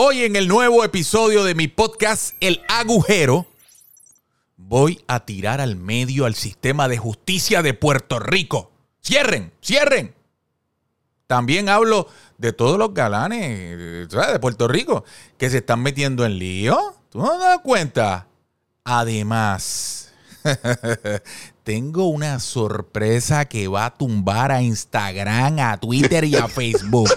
[0.00, 3.48] Hoy en el nuevo episodio de mi podcast El Agujero,
[4.56, 8.70] voy a tirar al medio al sistema de justicia de Puerto Rico.
[9.04, 10.14] Cierren, cierren.
[11.26, 12.06] También hablo
[12.36, 15.02] de todos los galanes de Puerto Rico
[15.36, 16.78] que se están metiendo en lío.
[17.10, 18.28] ¿Tú no te das cuenta?
[18.84, 20.12] Además,
[21.64, 27.10] tengo una sorpresa que va a tumbar a Instagram, a Twitter y a Facebook.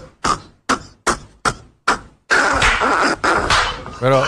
[4.02, 4.24] Pero.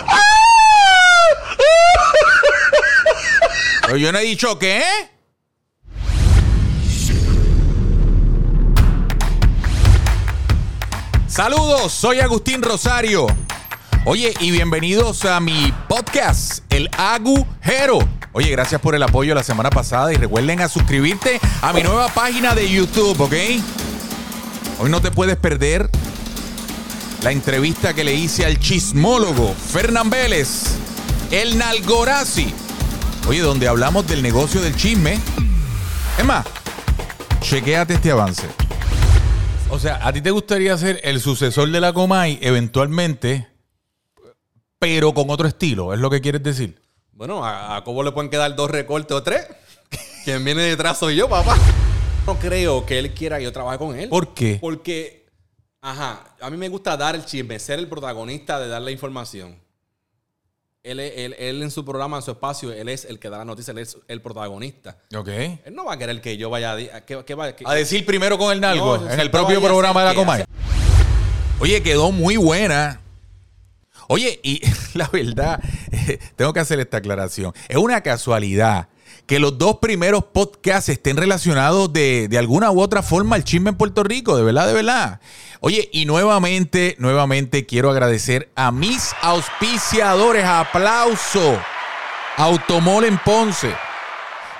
[3.98, 4.82] Yo no he dicho qué.
[11.26, 13.26] Saludos, soy Agustín Rosario.
[14.04, 17.98] Oye, y bienvenidos a mi podcast, El Agujero.
[18.32, 22.08] Oye, gracias por el apoyo la semana pasada y recuerden a suscribirte a mi nueva
[22.08, 23.34] página de YouTube, ¿ok?
[24.78, 25.90] Hoy no te puedes perder
[27.24, 30.76] la entrevista que le hice al chismólogo Fernán Vélez,
[31.30, 32.52] el Nalgorazi.
[33.26, 35.18] Oye, donde hablamos del negocio del chisme.
[36.18, 36.44] Es más,
[37.40, 38.46] chequéate este avance.
[39.70, 43.48] O sea, ¿a ti te gustaría ser el sucesor de la Comay eventualmente,
[44.78, 45.94] pero con otro estilo?
[45.94, 46.78] ¿Es lo que quieres decir?
[47.12, 49.46] Bueno, a, a Cobo le pueden quedar dos recortes o tres.
[50.26, 51.56] Quien viene detrás soy yo, papá.
[52.26, 54.10] No creo que él quiera que yo trabaje con él.
[54.10, 54.58] ¿Por qué?
[54.60, 55.23] Porque,
[55.84, 59.62] ajá, a mí me gusta dar el chisme, ser el protagonista de dar la información.
[60.82, 63.44] Él, él- él en su programa, en su espacio, él es el que da la
[63.44, 64.98] noticia, él es el protagonista.
[65.16, 65.28] Ok.
[65.28, 66.76] Él no va a querer que yo vaya a...
[66.76, 69.30] di- a- que- que va- que- A decir primero con el nalgo, No, en el
[69.30, 70.44] propio programa de la Comay.
[71.60, 73.00] Oye, quedó muy buena.
[74.08, 74.60] Oye, y
[74.98, 75.62] la verdad,
[76.36, 77.54] tengo que hacer esta aclaración.
[77.68, 78.88] Es una casualidad
[79.26, 83.70] que los dos primeros podcasts estén relacionados de, de alguna u otra forma al chisme
[83.70, 85.20] en Puerto Rico, de verdad, de verdad.
[85.60, 90.44] Oye, y nuevamente, nuevamente quiero agradecer a mis auspiciadores.
[90.44, 91.58] Aplauso.
[92.36, 93.74] Automol en Ponce.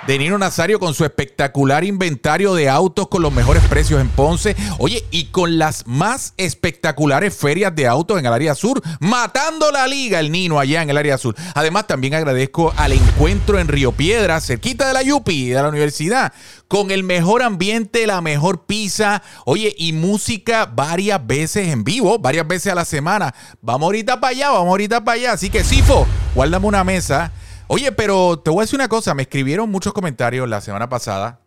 [0.07, 4.55] De Nino Nazario con su espectacular inventario de autos con los mejores precios en Ponce.
[4.77, 9.87] Oye, y con las más espectaculares ferias de autos en el área sur, matando la
[9.87, 11.35] liga el Nino allá en el área sur.
[11.55, 16.33] Además, también agradezco al encuentro en Río Piedra, cerquita de la Yupi, de la universidad,
[16.67, 22.47] con el mejor ambiente, la mejor pizza, oye, y música varias veces en vivo, varias
[22.47, 23.33] veces a la semana.
[23.61, 25.31] Vamos ahorita para allá, vamos ahorita para allá.
[25.33, 26.05] Así que, Sifo,
[26.35, 27.31] guárdame una mesa.
[27.67, 31.41] Oye, pero te voy a decir una cosa, me escribieron muchos comentarios la semana pasada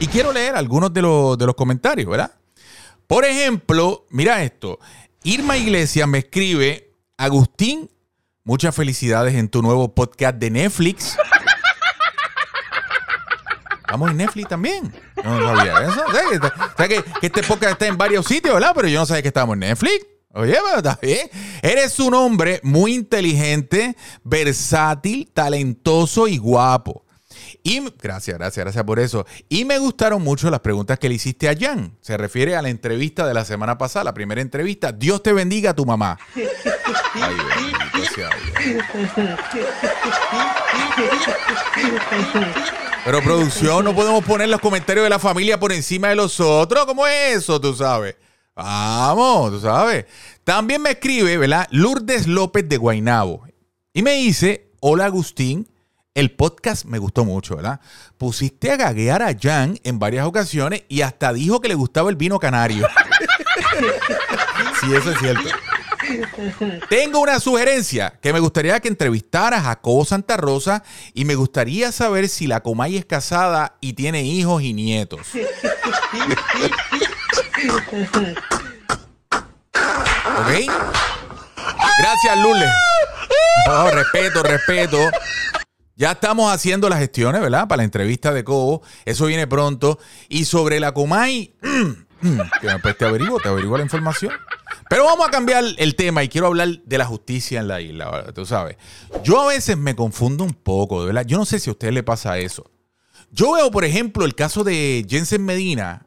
[0.00, 2.32] y quiero leer algunos de los, de los comentarios, ¿verdad?
[3.06, 4.78] Por ejemplo, mira esto,
[5.22, 7.90] Irma Iglesias me escribe, Agustín,
[8.44, 11.16] muchas felicidades en tu nuevo podcast de Netflix.
[13.90, 14.92] Vamos en Netflix también.
[15.24, 16.04] No sabía eso.
[16.06, 18.72] O sea, que- que este podcast está en varios sitios, ¿verdad?
[18.74, 20.04] Pero yo no sabía que estábamos en Netflix.
[20.34, 21.28] Oye, pero está bien.
[21.62, 27.04] Eres un hombre muy inteligente, versátil, talentoso y guapo.
[27.62, 29.26] Y gracias, gracias, gracias por eso.
[29.48, 31.96] Y me gustaron mucho las preguntas que le hiciste a Jan.
[32.00, 34.92] Se refiere a la entrevista de la semana pasada, la primera entrevista.
[34.92, 36.18] Dios te bendiga a tu mamá.
[37.14, 37.36] Ay.
[43.04, 46.84] Pero producción, no podemos poner los comentarios de la familia por encima de los otros.
[46.86, 48.16] ¿Cómo es eso, tú sabes?
[48.58, 50.06] Vamos, tú sabes.
[50.42, 51.68] También me escribe, ¿verdad?
[51.70, 53.46] Lourdes López de Guainabo.
[53.92, 55.68] Y me dice, hola Agustín,
[56.12, 57.80] el podcast me gustó mucho, ¿verdad?
[58.16, 62.16] Pusiste a gaguear a Jan en varias ocasiones y hasta dijo que le gustaba el
[62.16, 62.88] vino canario.
[64.80, 65.48] sí, eso es cierto.
[66.90, 70.82] Tengo una sugerencia que me gustaría que entrevistaras a Jacobo Santa Rosa
[71.14, 75.28] y me gustaría saber si la Comay es casada y tiene hijos y nietos.
[80.38, 80.50] ¿Ok?
[81.98, 82.38] Gracias.
[83.68, 84.98] Oh, respeto, respeto.
[85.96, 87.66] Ya estamos haciendo las gestiones, ¿verdad?
[87.66, 88.82] Para la entrevista de Cobo.
[89.04, 89.98] Eso viene pronto.
[90.28, 91.56] Y sobre la Comay,
[92.60, 94.32] que después te averiguo, te averiguo la información.
[94.88, 98.32] Pero vamos a cambiar el tema y quiero hablar de la justicia en la isla,
[98.32, 98.76] tú sabes.
[99.22, 101.26] Yo a veces me confundo un poco, verdad.
[101.26, 102.70] Yo no sé si a usted le pasa eso.
[103.30, 106.06] Yo veo, por ejemplo, el caso de Jensen Medina,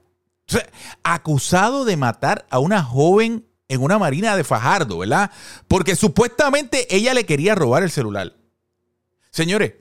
[1.04, 5.32] acusado de matar a una joven en una marina de Fajardo, ¿verdad?
[5.68, 8.36] Porque supuestamente ella le quería robar el celular.
[9.32, 9.74] Señores,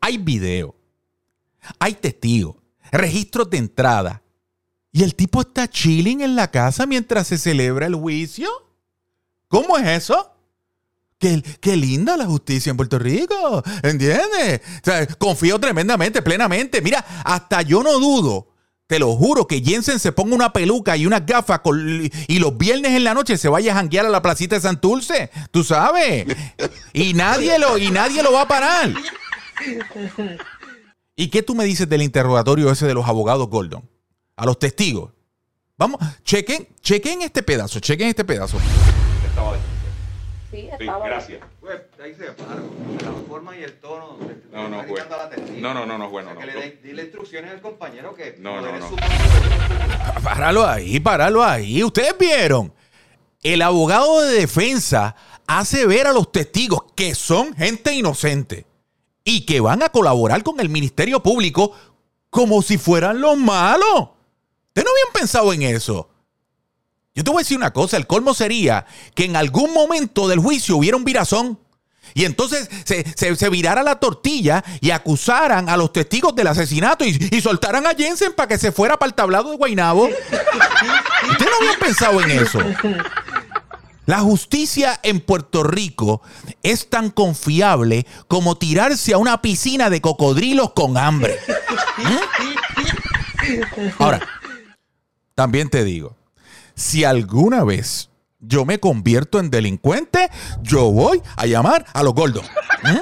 [0.00, 0.76] hay video,
[1.80, 2.56] hay testigos,
[2.92, 4.22] registros de entrada.
[4.92, 8.48] Y el tipo está chilling en la casa mientras se celebra el juicio.
[9.48, 10.32] ¿Cómo es eso?
[11.18, 14.60] Qué, qué linda la justicia en Puerto Rico, ¿entiendes?
[15.18, 16.80] Confío tremendamente, plenamente.
[16.80, 18.55] Mira, hasta yo no dudo
[18.86, 21.60] Te lo juro que Jensen se ponga una peluca y unas gafas
[22.28, 25.30] y los viernes en la noche se vaya a janguear a la placita de Santurce.
[25.50, 26.26] Tú sabes.
[26.92, 28.94] Y nadie lo, y nadie lo va a parar.
[31.16, 33.88] ¿Y qué tú me dices del interrogatorio ese de los abogados Gordon?
[34.36, 35.12] A los testigos.
[35.76, 38.58] Vamos, chequen, chequen este pedazo, chequen este pedazo.
[40.56, 41.06] Sí, estaba.
[41.06, 41.40] gracias.
[41.60, 42.64] Pues ahí se paro.
[43.04, 44.16] La forma y el tono.
[44.50, 45.06] No, no, bueno.
[45.58, 46.34] No, no, no, no, bueno.
[46.38, 48.96] que le dile instrucciones al compañero que no, no, no.
[50.24, 51.84] Páralo ahí, páralo ahí.
[51.84, 52.72] Ustedes vieron.
[53.42, 55.14] El abogado de defensa
[55.46, 58.64] hace ver a los testigos que son gente inocente
[59.24, 61.72] y que van a colaborar con el Ministerio Público
[62.30, 64.08] como si fueran los malos.
[64.68, 66.08] ¿Ustedes no habían pensado en eso?
[67.16, 68.84] Yo te voy a decir una cosa, el colmo sería
[69.14, 71.58] que en algún momento del juicio hubiera un virazón
[72.12, 77.86] y entonces se, virara la tortilla y acusaran a los testigos del asesinato y, soltaran
[77.86, 80.04] a Jensen para que se fuera para el tablado de Guainabo.
[80.04, 82.60] ¿Ustedes no habían pensado en eso?
[84.04, 86.20] La justicia en Puerto Rico
[86.62, 91.38] es tan confiable como tirarse a una piscina de cocodrilos con hambre.
[91.96, 92.18] ¿Mm?
[93.98, 94.20] Ahora,
[95.34, 96.14] también te digo,
[96.76, 100.30] si alguna vez yo me convierto en delincuente,
[100.62, 102.44] yo voy a llamar a los gordos.
[102.84, 102.98] ¿Mm?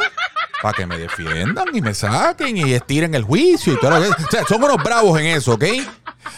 [0.62, 3.74] Para que me defiendan y me saquen y estiren el juicio.
[3.74, 5.64] O sea, son unos bravos en eso, ¿ok?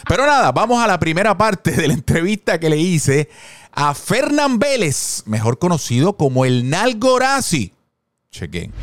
[0.09, 3.29] Pero nada, vamos a la primera parte de la entrevista que le hice
[3.71, 7.73] a Fernán Vélez, mejor conocido como el Nalgorazi.
[8.31, 8.73] Chequen.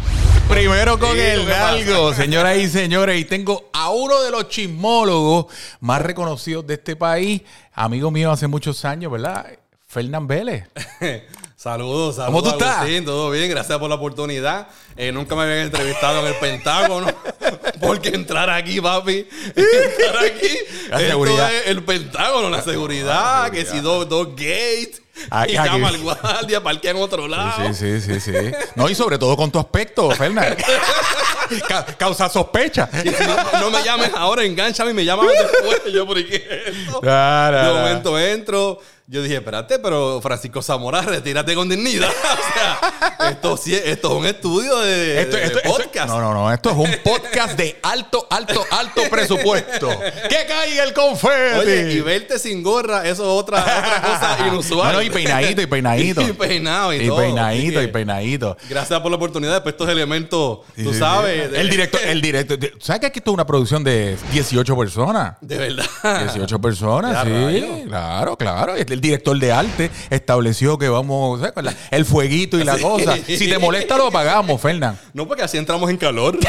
[0.48, 5.46] Primero con el Nalgo, señoras y señores, y tengo a uno de los chismólogos
[5.80, 7.42] más reconocidos de este país,
[7.72, 9.46] amigo mío hace muchos años, ¿verdad?
[9.86, 10.68] Fernán Vélez.
[11.56, 12.26] Saludos, saludos.
[12.26, 12.86] ¿Cómo tú estás?
[13.06, 14.68] todo bien, gracias por la oportunidad.
[14.96, 17.06] Eh, nunca me habían entrevistado en el Pentágono.
[17.80, 19.26] porque entrar aquí, papi,
[19.56, 20.58] entrar aquí,
[20.90, 21.54] la seguridad.
[21.54, 25.00] es el Pentágono, la seguridad, que si dos, dos gates.
[25.48, 27.72] Y llama al guardia, parquea en otro lado.
[27.72, 28.32] Sí, sí, sí, sí.
[28.74, 30.56] No, y sobre todo con tu aspecto, Fernán.
[31.98, 32.88] causa sospecha.
[33.60, 35.92] no, me llames ahora, enganchame y me llamas después.
[35.92, 37.00] Yo, ¿por qué esto?
[37.00, 42.08] de momento entro yo dije, espérate, pero Francisco Zamora, retírate con dignidad.
[42.08, 46.08] o sea, esto, esto es un estudio de, podcast.
[46.08, 46.50] no, no, no.
[46.50, 49.90] Esto es un podcast de alto, alto, alto presupuesto.
[49.90, 51.58] ¡Que caiga el confeti!
[51.58, 54.94] Oye, y verte sin gorra, eso es otra, otra cosa inusual.
[54.94, 56.22] No, y peinadito, y peinadito.
[56.26, 58.56] y peinado y, y peinadito, y peinadito.
[58.70, 59.52] Gracias por la oportunidad.
[59.52, 61.52] Después estos elementos, tú sabes.
[61.52, 62.58] El director, el director.
[62.80, 65.36] ¿Sabes que aquí esto es una producción de 18 personas?
[65.42, 65.84] De verdad.
[66.22, 67.84] 18 personas, sí.
[67.86, 71.40] Claro, claro el director de arte estableció que vamos,
[71.90, 73.16] el fueguito y la cosa.
[73.26, 74.98] Si te molesta, lo apagamos, Fernán.
[75.12, 76.38] No, porque así entramos en calor.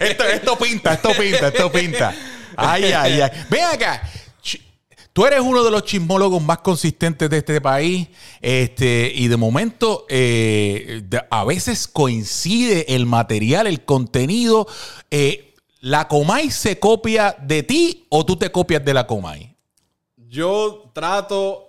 [0.00, 2.14] esto, pinta, esto pinta, esto pinta.
[2.56, 3.30] Ay, ay, ay.
[3.48, 4.02] Ven acá.
[5.12, 8.08] Tú eres uno de los chismólogos más consistentes de este país.
[8.40, 14.68] Este, y de momento, eh, a veces coincide el material, el contenido.
[15.10, 15.49] Eh,
[15.80, 19.56] ¿La Comay se copia de ti o tú te copias de la Comay?
[20.16, 21.68] Yo trato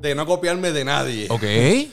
[0.00, 1.28] de no copiarme de nadie.
[1.30, 1.44] Ok,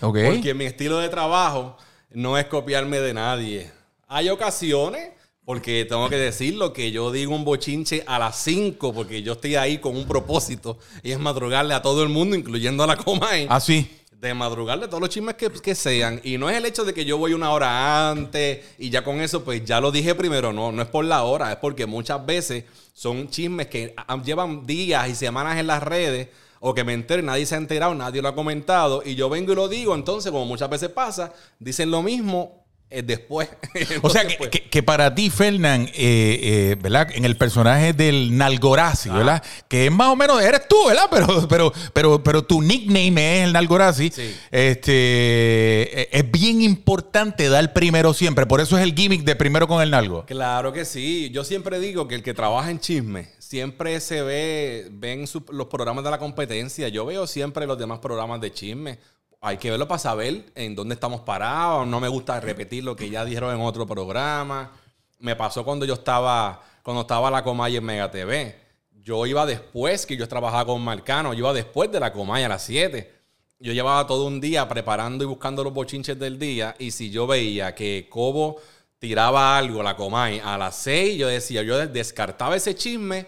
[0.01, 0.17] ok.
[0.25, 1.77] Porque mi estilo de trabajo
[2.09, 3.71] no es copiarme de nadie.
[4.07, 5.11] Hay ocasiones,
[5.45, 9.55] porque tengo que decirlo, que yo digo un bochinche a las 5, porque yo estoy
[9.55, 13.45] ahí con un propósito, y es madrugarle a todo el mundo, incluyendo a la Comay.
[13.49, 16.21] Ah, sí de madrugarle todos los chismes que, que, sean.
[16.23, 19.19] Y no es el hecho de que yo voy una hora antes y ya con
[19.19, 20.53] eso, pues ya lo dije primero.
[20.53, 25.09] No, no es por la hora, es porque muchas veces son chismes que llevan días
[25.09, 26.27] y semanas en las redes
[26.59, 29.53] o que me entere, nadie se ha enterado, nadie lo ha comentado y yo vengo
[29.53, 29.95] y lo digo.
[29.95, 32.60] Entonces, como muchas veces pasa, dicen lo mismo
[32.93, 33.47] eh, después.
[34.01, 37.07] o sea, que, para ti, Fernán, eh, eh, ¿verdad?
[37.13, 39.17] En el personaje del Nalgorazi, ah.
[39.17, 39.43] ¿verdad?
[39.69, 41.07] Que es más o menos, eres tú, ¿verdad?
[41.09, 44.11] Pero, pero, pero, pero tu nickname es el Nalgorazi.
[44.51, 48.45] Este, es bien importante dar primero siempre.
[48.45, 50.25] Por eso es el gimmick de primero con el Nalgo.
[50.25, 51.29] Claro que sí.
[51.31, 56.03] Yo siempre digo que el que trabaja en chisme siempre se ve, ven los programas
[56.03, 56.89] de la competencia.
[56.89, 58.99] Yo veo siempre los demás programas de chisme
[59.43, 61.87] hay que verlo para saber en dónde estamos parados.
[61.87, 64.71] No me gusta repetir lo que ya dijeron en otro programa.
[65.17, 68.55] Me pasó cuando yo estaba, cuando estaba la Comay en Mega TV.
[69.03, 71.33] Yo iba después que yo trabajaba con Marcano.
[71.33, 73.11] Yo iba después de la Comay a las 7.
[73.59, 76.75] Yo llevaba todo un día preparando y buscando los bochinches del día.
[76.77, 78.57] Y si yo veía que Cobo
[78.99, 83.25] tiraba algo, la Comay, a las 6, yo decía, yo descartaba ese chisme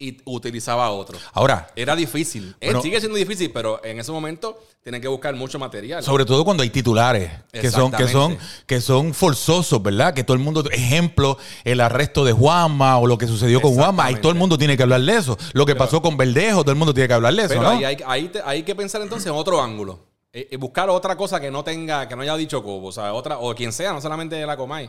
[0.00, 1.18] y utilizaba otro.
[1.32, 2.54] Ahora, Era difícil.
[2.60, 6.02] Eh, sigue siendo difícil, pero en ese momento tienen que buscar mucho material.
[6.04, 8.64] sobre todo cuando hay titulares que son, que son, Exactamente.
[8.66, 10.14] que son forzosos, ¿verdad?
[10.14, 14.04] Que todo el mundo, ejemplo, el arresto de Juanma o lo que sucedió con Juanma,
[14.04, 15.36] ahí todo el mundo tiene que hablar de eso.
[15.52, 17.68] Lo que pasó con Verdejo, todo el mundo tiene que hablar de eso, Pero ¿no?
[17.70, 20.06] ahí hay, ahí te- hay que pensar entonces en otro ángulo.
[20.32, 23.12] Eh, eh, buscar otra cosa que no tenga, que no haya dicho Cobo, o sea,
[23.14, 24.88] otra, o quien sea, no solamente de la Comay.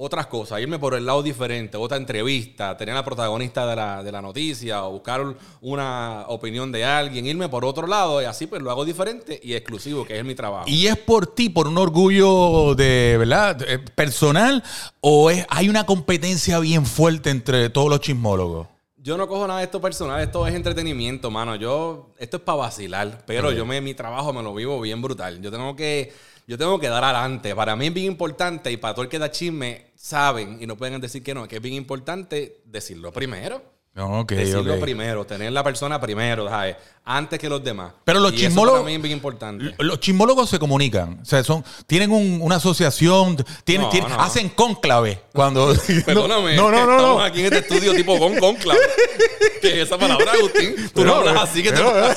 [0.00, 4.12] Otras cosas, irme por el lado diferente, otra entrevista, tener al protagonista de la, de
[4.12, 8.62] la noticia, o buscar una opinión de alguien, irme por otro lado, y así pues
[8.62, 10.66] lo hago diferente y exclusivo, que es mi trabajo.
[10.68, 13.60] ¿Y es por ti, por un orgullo de, ¿verdad?
[13.66, 14.62] eh, personal
[15.00, 18.68] o es, hay una competencia bien fuerte entre todos los chismólogos?
[18.98, 21.56] Yo no cojo nada de esto personal, esto es entretenimiento, mano.
[21.56, 25.40] Yo, esto es para vacilar, pero yo me, mi trabajo me lo vivo bien brutal.
[25.40, 26.12] Yo tengo que,
[26.48, 27.54] yo tengo que dar adelante.
[27.54, 30.76] Para mí es bien importante y para todo el que da chisme saben y no
[30.76, 33.62] pueden decir que no, que es bien importante decirlo primero.
[34.00, 36.76] Ok, decirlo primero, tener la persona primero, ¿sabes?
[37.04, 37.92] Antes que los demás.
[38.04, 39.74] Pero los Y eso chismólogos- para mí es bien importante.
[39.78, 44.20] Los chismólogos se comunican, o sea, son, tienen un- una asociación, tienen, No, tienen- no.
[44.20, 45.74] hacen cónclave cuando...
[46.06, 47.24] Perdóname, no, no, no, estamos no.
[47.24, 48.78] aquí en este estudio tipo con conclave.
[49.60, 50.76] ¿Qué es esa palabra, Agustín?
[50.94, 52.14] Tú no hablas así que te pero,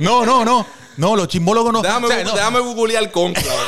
[0.00, 0.66] No, no, no.
[0.98, 1.80] No, los chismólogos no.
[1.80, 3.48] Déjame, o sea, no, déjame googlear conclave.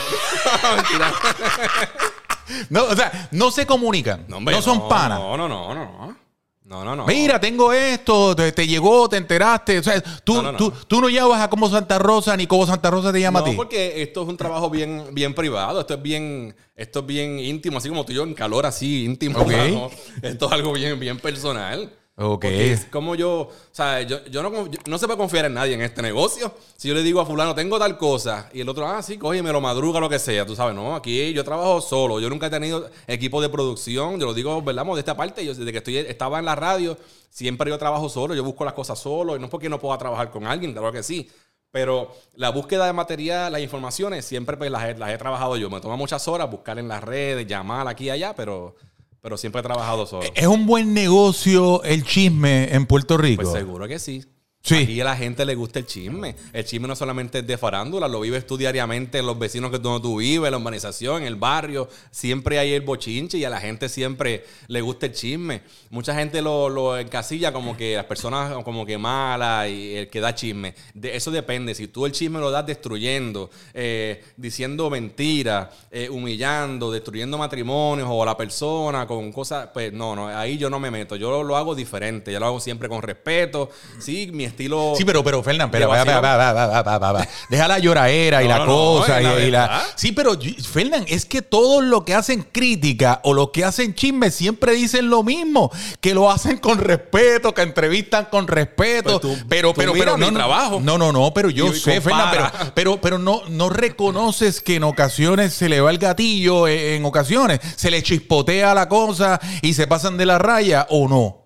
[2.69, 4.25] No, o sea, no se comunican.
[4.27, 5.21] No, hombre, son panas.
[5.21, 6.17] No, no, no, no.
[6.65, 7.07] No, no, no.
[7.07, 9.79] Mira, tengo esto, te, te llegó, te enteraste.
[9.79, 10.59] O sea, tú No, no, no.
[10.59, 13.47] Tú, tú no llevas a como Santa Rosa ni como Santa Rosa te llama No,
[13.47, 13.57] a ti.
[13.57, 15.81] porque esto es un trabajo bien, bien privado.
[15.81, 19.05] Esto es bien, esto es bien íntimo, así como tú y yo en calor, así
[19.05, 19.41] íntimo.
[19.41, 19.51] Ok.
[19.71, 19.91] ¿no?
[20.23, 21.93] Esto es algo bien, bien personal.
[22.23, 22.43] Ok.
[22.43, 25.55] Porque es como yo, o sea, yo, yo no, yo- no se puede confiar en
[25.55, 26.53] nadie en este negocio.
[26.77, 29.43] Si yo le digo a fulano, tengo tal cosa, y el otro, ah, sí, coge,
[29.43, 32.49] me lo madruga, lo que sea, tú sabes, no, aquí yo trabajo solo, yo nunca
[32.49, 34.85] he tenido equipo de producción, yo lo digo, ¿verdad?
[34.85, 36.99] De esta parte, yo desde que estoy, estaba en la radio,
[37.31, 39.97] siempre yo trabajo solo, yo busco las cosas solo, y no es porque no pueda
[39.97, 41.27] trabajar con alguien, claro que sí.
[41.73, 45.71] Pero la búsqueda de material, las informaciones, siempre pues, las, las he trabajado yo.
[45.71, 48.75] Me toma muchas horas buscar en las redes, llamar aquí y allá, pero,
[49.21, 50.29] pero siempre he trabajado solo.
[50.35, 53.43] ¿Es un buen negocio el chisme en Puerto Rico?
[53.43, 54.25] Pues seguro que sí.
[54.63, 54.75] Sí.
[54.75, 56.37] Aquí a la gente le gusta el chisme.
[56.53, 60.03] El chisme no solamente es de farándula, lo vives tú diariamente, los vecinos que donde
[60.03, 61.89] tú vives, la urbanización, el barrio.
[62.11, 65.63] Siempre hay el bochinche y a la gente siempre le gusta el chisme.
[65.89, 70.21] Mucha gente lo, lo encasilla como que las personas como que malas y el que
[70.21, 70.75] da chisme.
[70.93, 71.75] De eso depende.
[71.75, 78.23] Si tú el chisme lo das destruyendo, eh, diciendo mentiras, eh, humillando, destruyendo matrimonios o
[78.23, 81.17] a la persona con cosas, pues no, no, ahí yo no me meto.
[81.17, 82.31] Yo lo hago diferente.
[82.31, 83.71] Yo lo hago siempre con respeto.
[83.99, 84.93] Sí, mi estilo.
[84.97, 88.67] Sí, pero, pero, Fernán, pero, va, va, va, deja la lloradera y No, la no,
[88.67, 89.21] no, cosa.
[89.21, 89.83] la y, la-.
[89.97, 90.37] Sí, pero,
[90.73, 95.11] Fernán, es que todos los que hacen crítica o los que hacen chisme siempre dicen
[95.11, 99.21] lo mismo, que lo hacen con respeto, que entrevistan con respeto.
[99.21, 100.81] Pues tú- pero, tú pero, pero, no, no, trabajo.
[100.83, 104.85] no, no, no, pero yo sé, Fernán, pero, pero, pero no, no reconoces que en
[104.85, 109.75] ocasiones se le va el gatillo, eh, en ocasiones se le chispotea la cosa y
[109.75, 111.40] se pasan de la raya o no.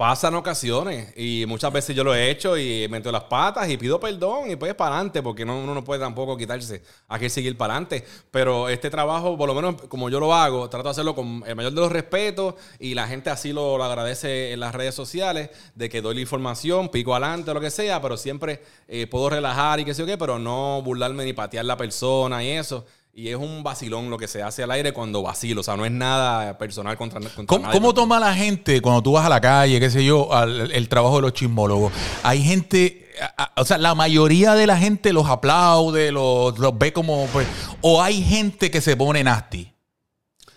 [0.00, 4.00] Pasan ocasiones y muchas veces yo lo he hecho y meto las patas y pido
[4.00, 7.54] perdón y pues para adelante porque no, uno no puede tampoco quitarse, hay que seguir
[7.58, 8.02] para adelante.
[8.30, 11.54] Pero este trabajo, por lo menos como yo lo hago, trato de hacerlo con el
[11.54, 15.50] mayor de los respetos y la gente así lo, lo agradece en las redes sociales,
[15.74, 19.80] de que doy la información, pico adelante, lo que sea, pero siempre eh, puedo relajar
[19.80, 22.86] y qué sé yo qué, pero no burlarme ni patear la persona y eso.
[23.20, 25.84] Y es un vacilón lo que se hace al aire cuando vacilo, o sea, no
[25.84, 27.78] es nada personal contra, contra ¿Cómo, nadie.
[27.78, 30.88] cómo toma la gente cuando tú vas a la calle, qué sé yo, al- el,
[30.88, 31.92] trabajo de los chismólogos?
[32.22, 36.78] Hay gente, a- a- o sea, la mayoría de la gente los aplaude, los, los
[36.78, 37.46] ve como, pues,
[37.82, 39.70] o hay gente que se pone nasty.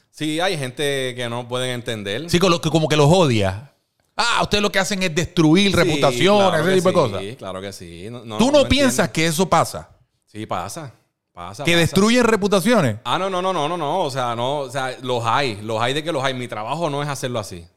[0.10, 2.30] Sí, hay gente que no pueden entender.
[2.30, 3.74] Sí, con lo que como que los odia.
[4.16, 7.36] Ah, ustedes lo que hacen es destruir Sí, reputaciones, claro ese tipo de sí, cosas.
[7.38, 8.08] claro que sí.
[8.10, 9.14] No, no- ¿Tú no, no piensas entiendo.
[9.14, 9.90] que eso pasa?
[10.28, 10.94] Sí, pasa.
[11.34, 11.64] Pasa.
[11.64, 11.82] ¿Que pasa.
[11.82, 12.98] destruyen reputaciones?
[13.04, 14.00] Ah, no, no, no, no, no, no.
[14.02, 15.60] O sea, no, o sea, los hay.
[15.62, 16.34] Los hay de que los hay.
[16.34, 17.68] Mi trabajo no es hacerlo así.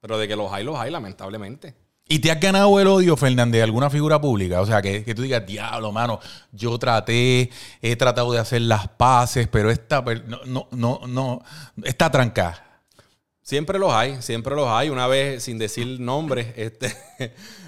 [0.00, 1.74] Pero de que los hay, los hay, lamentablemente.
[2.06, 4.60] ¿Y te has ganado el odio, Fernández, de alguna figura pública?
[4.60, 6.20] O sea, que, que tú digas, diablo, mano,
[6.52, 11.42] yo traté, he tratado de hacer las paces, pero esta, no, no, no, no,
[11.82, 12.63] está trancada.
[13.44, 14.88] Siempre los hay, siempre los hay.
[14.88, 16.94] Una vez, sin decir nombres, este,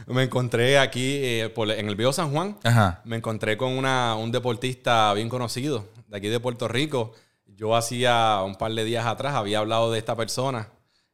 [0.07, 2.57] me encontré aquí eh, por- en el Viejo San Juan.
[2.65, 3.03] Ajá.
[3.05, 7.13] Me encontré con una, un deportista bien conocido de aquí de Puerto Rico.
[7.47, 10.71] Yo hacía un par de días atrás había hablado de esta persona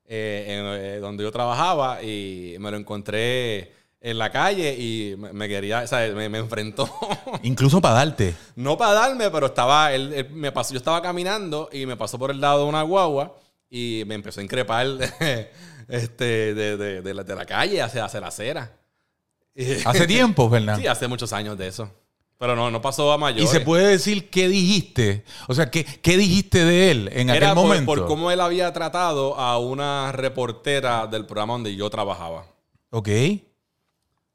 [0.07, 5.49] eh, en, eh, donde yo trabajaba y me lo encontré en la calle y me,
[5.49, 6.88] quería, o sea, me, me enfrentó.
[7.42, 8.35] Incluso para darte.
[8.54, 12.16] no para darme, pero estaba, él, él me pasó, yo estaba caminando y me pasó
[12.16, 13.35] por el lado de una guagua
[13.75, 14.87] y me empezó a increpar
[15.88, 18.76] este, de, de, de la, de la calle hacia, hacia la acera.
[19.87, 20.81] Hace tiempo, Fernando.
[20.81, 21.91] Sí, hace muchos años de eso.
[22.38, 23.43] Pero no, no pasó a mayor.
[23.43, 25.25] ¿Y se puede decir qué dijiste?
[25.47, 27.87] O sea, ¿qué, qué dijiste de él en aquel Era por, momento?
[27.87, 32.47] por cómo él había tratado a una reportera del programa donde yo trabajaba.
[32.91, 33.09] Ok.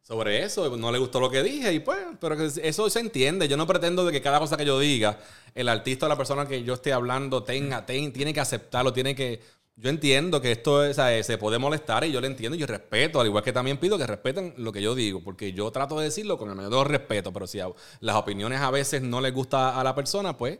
[0.07, 3.49] Sobre eso, no le gustó lo que dije y pues, pero eso se entiende.
[3.49, 5.19] Yo no pretendo de que cada cosa que yo diga,
[5.53, 9.13] el artista o la persona que yo esté hablando tenga, ten- tiene que aceptarlo, tiene
[9.15, 9.41] que...
[9.75, 10.95] Yo entiendo que esto es,
[11.25, 13.97] se puede molestar y yo lo entiendo y yo respeto, al igual que también pido
[13.97, 17.33] que respeten lo que yo digo, porque yo trato de decirlo con el mayor respeto,
[17.33, 17.59] pero si
[17.99, 20.57] las opiniones a veces no les gusta a la persona, pues,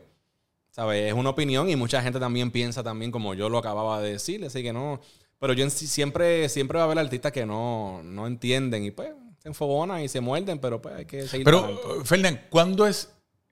[0.70, 1.08] ¿sabes?
[1.08, 4.44] Es una opinión y mucha gente también piensa también como yo lo acababa de decir,
[4.44, 5.00] así que no...
[5.38, 9.10] Pero yo siempre, siempre va a haber artistas que no, no entienden y pues
[9.42, 11.44] se enfogonan y se muerden, pero pues hay que seguir.
[11.44, 13.10] Pero, Fernán, ¿cuándo es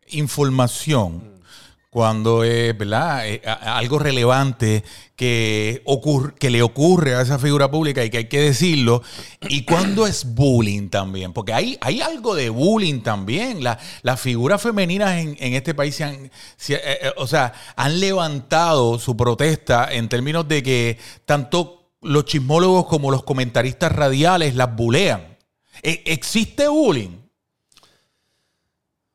[0.09, 1.35] información?
[1.89, 3.27] Cuando es, ¿verdad?
[3.27, 8.29] Eh, algo relevante que, ocurre, que le ocurre a esa figura pública y que hay
[8.29, 9.03] que decirlo.
[9.49, 11.33] ¿Y cuándo es bullying también?
[11.33, 13.65] Porque hay, hay algo de bullying también.
[13.65, 17.55] La- las figuras femeninas en, en este país se han, se- eh, eh, o sea,
[17.77, 24.55] han levantado su protesta en términos de que tanto los chismólogos como los comentaristas radiales
[24.55, 25.36] las bulean.
[25.83, 27.19] E- ¿Existe bullying?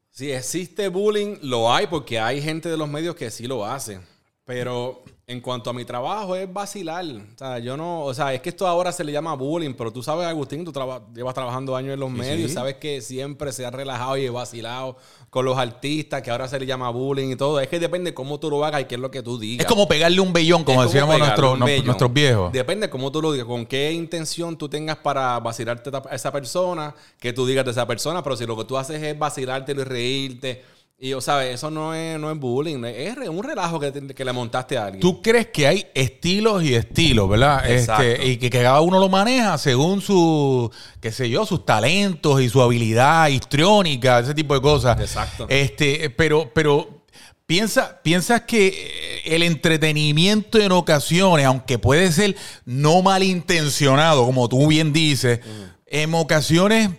[0.09, 3.99] Si existe bullying, lo hay porque hay gente de los medios que sí lo hace.
[4.43, 7.05] Pero en cuanto a mi trabajo, es vacilar.
[7.05, 9.93] O sea, yo no, o sea, es que esto ahora se le llama bullying, pero
[9.93, 12.51] tú sabes, Agustín, tú traba- llevas trabajando años en los medios sí.
[12.51, 14.97] y sabes que siempre se ha relajado y vacilado
[15.29, 17.61] con los artistas, que ahora se le llama bullying y todo.
[17.61, 19.63] Es que depende cómo tú lo hagas y qué es lo que tú digas.
[19.65, 21.55] Es como pegarle un bellón, como Es decíamos no-
[21.85, 22.51] nuestros viejos.
[22.51, 26.93] Depende cómo tú lo digas, con qué intención tú tengas para vacilarte a esa persona,
[27.19, 29.75] que tú digas de esa persona, pero si lo que tú haces es vacilarte y
[29.75, 30.61] reírte,
[31.03, 34.23] y, o sabes, eso no es, no es bullying, es un relajo que, te- que
[34.23, 34.99] le montaste a alguien.
[35.01, 37.69] ¿Tú crees que hay estilos y estilos, verdad?
[37.69, 38.03] Exacto.
[38.03, 42.39] Este, y que, que cada uno lo maneja según su, qué sé yo, sus talentos
[42.39, 44.99] y su habilidad histriónica, ese tipo de cosas.
[45.01, 45.47] Exacto.
[45.49, 47.01] Este, pero, pero
[47.47, 54.93] piensa, piensas que el entretenimiento en ocasiones, aunque puede ser no malintencionado, como tú bien
[54.93, 55.39] dices,
[55.87, 56.91] en ocasiones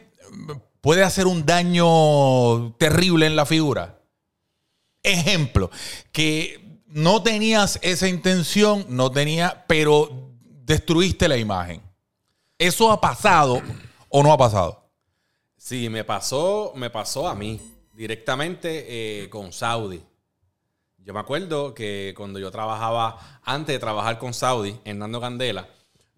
[0.83, 3.99] puede hacer un daño terrible en la figura.
[5.03, 5.71] Ejemplo,
[6.13, 11.81] que no tenías esa intención, no tenía, pero destruiste la imagen.
[12.59, 13.63] ¿Eso ha pasado
[14.11, 14.91] o no ha pasado?
[15.57, 17.61] Sí, me pasó, me pasó a mí,
[17.93, 20.03] directamente eh, con Saudi.
[20.99, 25.69] Yo me acuerdo que cuando yo trabajaba, antes de trabajar con Saudi, en Nando Candela,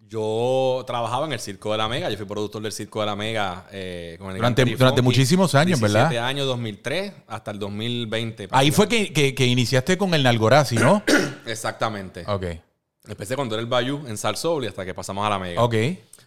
[0.07, 2.09] yo trabajaba en el Circo de la Mega.
[2.09, 5.79] Yo fui productor del Circo de la Mega eh, con el Durante- durante muchísimos años,
[5.79, 6.09] ¿verdad?
[6.09, 8.47] 17 años, 2003 hasta el 2020.
[8.51, 11.03] Ahí fue que, que- que iniciaste con el Nalgorazi, ¿no?
[11.45, 12.23] Exactamente.
[12.27, 12.45] ok,
[13.07, 15.63] Empecé cuando era el Bayou en Salsoul y hasta que pasamos a la Mega.
[15.63, 15.75] ok.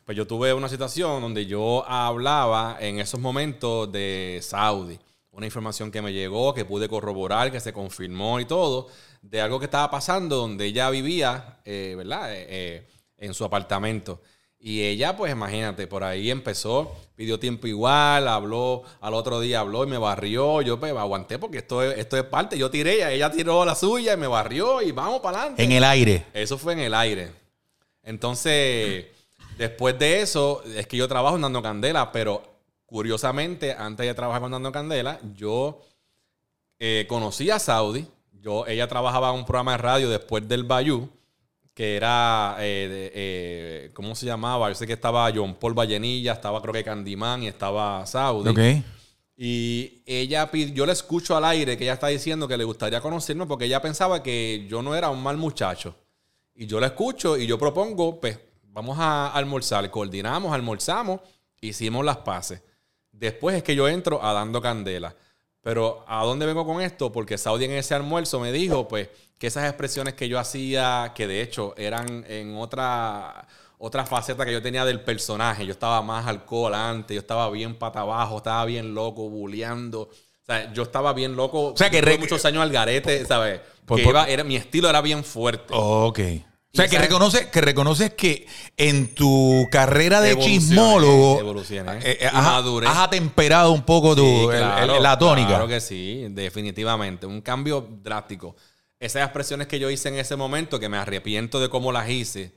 [0.05, 4.99] Pues yo tuve una situación donde yo hablaba en esos momentos de Saudi.
[5.33, 8.89] Una información que me llegó, que pude corroborar, que se confirmó y todo,
[9.23, 12.33] de algo que estaba pasando donde ella vivía, eh, ¿verdad?
[12.35, 14.21] Eh, eh, en su apartamento.
[14.61, 19.85] Y ella, pues imagínate, por ahí empezó, pidió tiempo igual, habló, al otro día habló
[19.85, 20.63] y me barrió.
[20.63, 22.59] Yo pues aguanté porque esto es, esto es parte.
[22.59, 25.63] Yo tiré, ella tiró la suya y me barrió y vamos para adelante.
[25.63, 26.25] En el aire.
[26.35, 27.31] Eso fue en el aire.
[28.03, 29.07] Entonces,
[29.59, 32.43] después de eso, es que yo trabajo en Dando Candela, pero
[32.85, 35.83] curiosamente, antes de trabajar con Dando Candela, yo
[36.81, 38.09] eh, conocí a Saudi.
[38.33, 41.09] Yo, ella trabajaba en un programa de radio después del Bayou,
[41.79, 44.69] que era, eh, de- eh, ¿cómo se llamaba?
[44.69, 48.51] Yo sé que estaba John Paul Vallenilla, estaba creo que Candyman y estaba Saudi.
[48.51, 48.85] Ok.
[49.37, 53.47] Y ella yo le escucho al aire que ella está diciendo que le gustaría conocerme
[53.47, 55.95] porque ella pensaba que yo no era un mal muchacho.
[56.53, 59.89] Y yo la escucho y yo propongo, pues, vamos a almorzar.
[59.89, 61.21] Coordinamos, almorzamos,
[61.61, 62.61] hicimos las paces.
[63.13, 65.15] Después es que yo entro a dando candela.
[65.61, 67.13] Pero ¿a dónde vengo con esto?
[67.13, 71.27] Porque Saudi en ese almuerzo me dijo, pues, que esas expresiones que yo hacía, que
[71.27, 73.47] de hecho eran en otra,
[73.79, 75.65] otra faceta que yo tenía del personaje.
[75.65, 80.03] Yo estaba más alcohol antes, yo estaba bien pata abajo, estaba bien loco, bulleando.
[80.03, 80.11] O
[80.45, 81.73] sea, yo estaba bien loco.
[81.73, 83.61] O sea, que re- muchos años al garete, ¿sabes?
[83.87, 85.73] Por- Que iba- era, mi estilo era bien fuerte.
[85.77, 86.19] Ok.
[86.71, 88.47] O sea, que reconoces, que reconoces que
[88.77, 91.39] en tu carrera de chismólogo
[92.03, 95.49] eh, eh, has, atemperado un poco tu, Sí, el- claro, el- la tónica.
[95.49, 97.27] Claro que sí, definitivamente.
[97.27, 98.55] Un cambio drástico.
[99.01, 102.53] Esas expresiones que yo hice en ese momento, que me arrepiento de cómo las hice,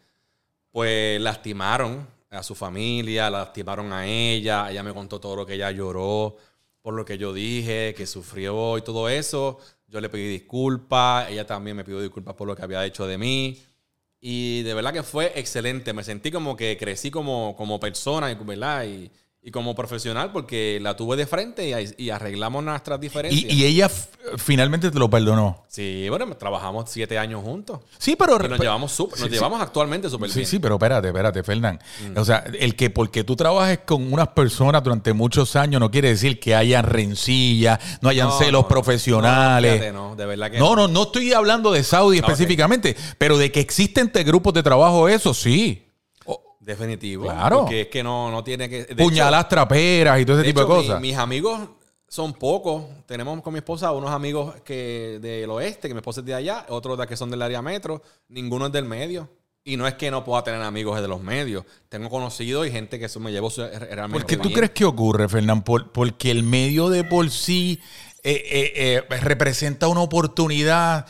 [0.72, 4.72] pues lastimaron a su familia, lastimaron a ella.
[4.72, 6.38] Ella me contó todo lo que ella lloró
[6.82, 9.60] por lo que yo dije, que sufrió y todo eso.
[9.88, 11.30] Yo le pedí disculpas.
[11.30, 13.62] Ella también me pidió disculpas por lo que había hecho de mí.
[14.20, 15.94] Y de verdad que fue excelente.
[15.94, 18.86] Me sentí como que crecí como, como persona, ¿verdad?
[18.86, 19.12] Y,
[19.44, 23.52] y como profesional porque la tuve de frente y, y arreglamos nuestras diferencias.
[23.52, 23.90] Y, ella
[24.38, 25.64] finalmente te lo perdonó.
[25.68, 27.80] Sí, bueno, trabajamos siete años juntos.
[27.98, 28.38] Sí, pero...
[28.38, 30.48] nos llevamos, super, nos llevamos actualmente súper sí, bien.
[30.48, 31.80] Sí, pero espérate, espérate, Fernán.
[32.08, 32.20] Mm.
[32.20, 36.10] O sea, el que porque tú trabajes con unas personas durante muchos años no quiere
[36.10, 39.92] decir que haya rencilla, no hayan celos profesionales.
[39.92, 40.76] No, de verdad que no.
[40.76, 45.34] No, no, estoy hablando de Saudi específicamente, pero de que existen grupos de trabajo, eso
[45.34, 45.91] sí.
[46.62, 47.24] Definitivo.
[47.24, 47.62] Claro.
[47.62, 48.84] Porque es que no, no tiene que.
[48.96, 51.02] Puñalas traperas y todo ese tipo de cosas.
[51.02, 51.60] mis amigos
[52.08, 52.84] son pocos.
[53.08, 56.66] Tenemos con mi esposa unos amigos que del oeste, que mi esposa es de allá,
[56.70, 58.04] otros de que son del área metro.
[58.28, 59.28] Ninguno es del medio.
[59.64, 61.66] Y no es que no pueda tener amigos de los medios.
[61.88, 64.20] Tengo conocidos y gente que eso me llevó realmente.
[64.20, 65.64] ¿Por qué tú crees que ocurre, Fernán?
[65.64, 67.80] porque el medio de por sí
[68.24, 71.08] eh, eh, eh, representa una oportunidad.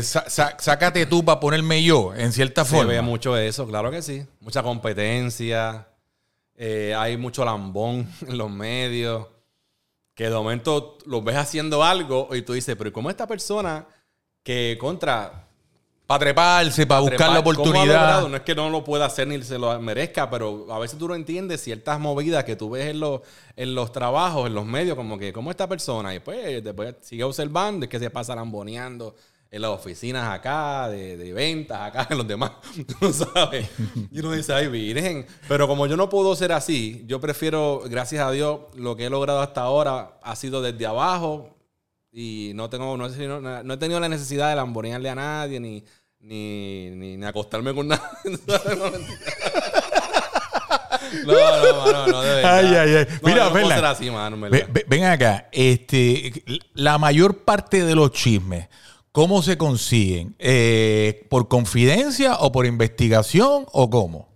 [0.00, 2.84] sácate tú para ponerme yo, en cierta forma.
[2.84, 4.24] Se ve mucho eso, claro que sí.
[4.40, 5.88] Mucha competencia.
[6.58, 9.26] hay mucho lambón en los medios.
[10.14, 13.86] Que de momento los ves haciendo algo y tú dices, pero ¿cómo esta persona
[14.42, 15.47] que contra
[16.08, 18.26] para treparse, para buscar la oportunidad.
[18.28, 21.06] No es que no lo pueda hacer ni se lo merezca, pero a veces tú
[21.06, 23.20] no entiendes ciertas movidas que tú ves en los,
[23.54, 27.24] en los trabajos, en los medios, como que, como esta persona, y pues después sigue
[27.24, 29.16] observando, es que se pasa lamboneando
[29.50, 32.52] en las oficinas acá, de, ventas acá, en los demás,
[33.00, 33.68] tú sabes.
[34.10, 35.26] Y uno dice, ay, virgen.
[35.46, 39.10] Pero como yo no puedo ser así, yo prefiero, gracias a Dios, lo que he
[39.10, 41.58] logrado hasta ahora ha sido desde abajo,
[42.10, 45.84] y no tengo no, he tenido la necesidad de lambonearle a nadie ni
[46.20, 48.10] ni, ni, acostarme con nada.
[51.24, 53.06] No, no, no, no, de Ay, ay, ay.
[53.22, 53.48] Mira,
[54.86, 55.48] ven acá.
[55.52, 56.42] Este,
[56.74, 58.68] la mayor parte de los chismes,
[59.12, 60.34] ¿cómo se consiguen?
[60.38, 64.28] Eh, ¿Por confidencia o por investigación o cómo?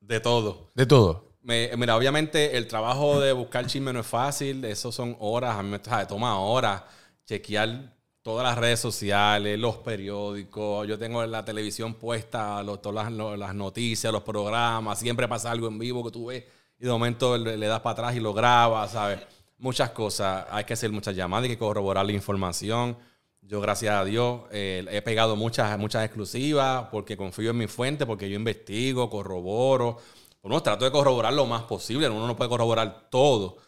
[0.00, 0.70] De todo.
[0.74, 1.32] De todo.
[1.42, 4.64] mira, obviamente el trabajo de buscar chisme no es fácil.
[4.64, 5.56] Eso son horas.
[5.56, 6.82] A mí me toma horas
[7.26, 14.12] chequear todas las redes sociales, los periódicos, yo tengo la televisión puesta, todas las, noticias,
[14.12, 16.44] los programas, siempre pasa algo en vivo que tú ves
[16.78, 19.20] y de momento le, das para atrás y lo grabas, ¿sabes?
[19.58, 22.96] Muchas cosas, hay que hacer muchas llamadas, hay que corroborar la información.
[23.42, 28.06] Yo, gracias a Dios, eh, he pegado muchas, muchas exclusivas porque confío en mi fuente,
[28.06, 29.98] porque yo investigo, corroboro.
[30.42, 33.58] Uno trato de corroborar lo más posible, uno no puede corroborar todo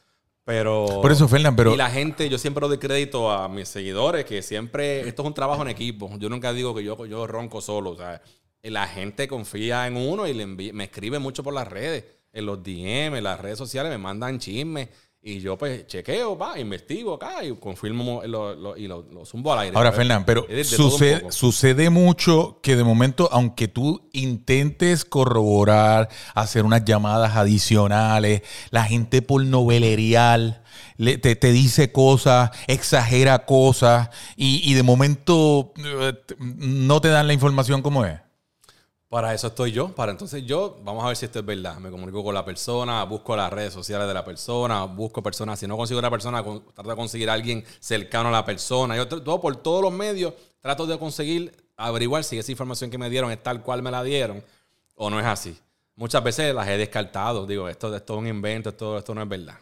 [0.44, 1.00] pero.
[1.00, 1.72] Por eso, Fernán, pero.
[1.74, 5.07] Y la gente, yo siempre doy crédito a mis seguidores, que siempre.
[5.09, 6.11] Esto es un trabajo en equipo.
[6.18, 7.90] Yo nunca digo que yo, yo ronco solo.
[7.90, 8.20] O sea,
[8.62, 12.62] la gente confía en uno y le me escribe mucho por las redes, en los
[12.62, 14.88] DM, en las redes sociales, me mandan chismes.
[15.25, 19.61] Y yo pues chequeo, va, investigo acá y confirmo lo, y lo, lo, zumbo al
[19.61, 19.77] aire.
[19.77, 26.85] Ahora, Fernán, pero sucede, sucede mucho que de momento, aunque tú intentes corroborar, hacer unas
[26.85, 30.65] llamadas adicionales, la gente por novelerial
[30.97, 37.33] te, te, dice cosas, exagera cosas y, y de momento eh, no te dan la
[37.33, 38.19] información como es.
[39.12, 39.94] Para eso estoy yo.
[39.94, 41.77] Para entonces yo, vamos a ver si esto es verdad.
[41.77, 45.61] Me comunico con la persona, busco las redes sociales de la persona, busco personas.
[45.61, 48.96] Si no consigo una persona, trato de conseguir a alguien cercano a la persona.
[48.96, 53.11] Yo todo por todos los medios trato de conseguir averiguar si esa información que me
[53.11, 54.42] dieron es tal cual me la dieron
[54.94, 55.59] o no es así.
[55.94, 57.46] Muchas veces las he descartado.
[57.46, 59.59] Digo, esto, esto es un invento, esto, esto no es verdad.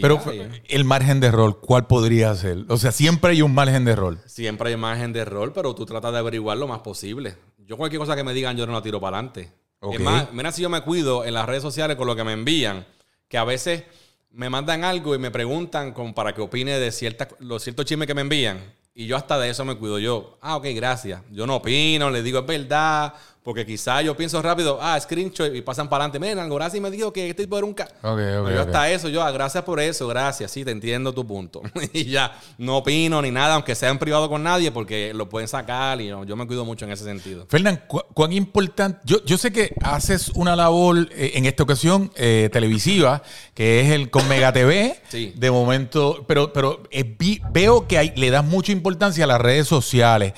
[0.00, 0.22] Pero
[0.68, 2.64] el margen de rol, ¿cuál podría ser?
[2.68, 4.18] O sea, siempre hay un margen de rol.
[4.24, 7.36] Siempre hay un margen de rol, pero tú tratas de averiguar lo más posible.
[7.66, 9.52] Yo cualquier cosa que me digan, yo no la tiro para adelante.
[9.82, 12.32] Es más, mira si yo me cuido en las redes sociales con lo que me
[12.32, 12.86] envían,
[13.28, 13.82] que a veces
[14.30, 18.06] me mandan algo y me preguntan como para que opine de cierta, los ciertos chismes
[18.06, 18.60] que me envían.
[18.94, 20.38] Y yo hasta de eso me cuido yo.
[20.40, 21.22] Ah, ok, gracias.
[21.30, 23.12] Yo no opino, le digo es verdad,
[23.46, 26.18] porque quizás yo pienso rápido, ah, screenshot y pasan para adelante.
[26.18, 27.74] Miren, algo y me dijo que este tipo era un...
[27.74, 31.62] Ca yo hasta eso, yo, ah, gracias por eso, gracias, sí, te entiendo tu punto.
[31.92, 35.46] y ya, no opino ni nada, aunque sea en privado con nadie, porque lo pueden
[35.46, 37.46] sacar y yo me cuido mucho en ese sentido.
[37.48, 38.98] Fernán, ¿cuán importante?
[39.04, 43.22] Yo, yo sé que haces una labor eh, en esta ocasión eh, televisiva,
[43.54, 45.00] que es el con Mega TV.
[45.08, 45.32] sí.
[45.36, 47.16] De momento, pero, pero eh,
[47.52, 50.32] veo que hay, le das mucha importancia a las redes sociales.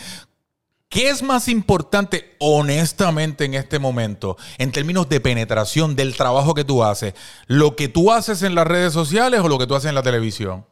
[0.89, 6.65] ¿Qué es más importante, honestamente, en este momento, en términos de penetración del trabajo que
[6.65, 7.13] tú haces?
[7.47, 10.03] ¿Lo que tú haces en las redes sociales o lo que tú haces en la
[10.03, 10.65] televisión?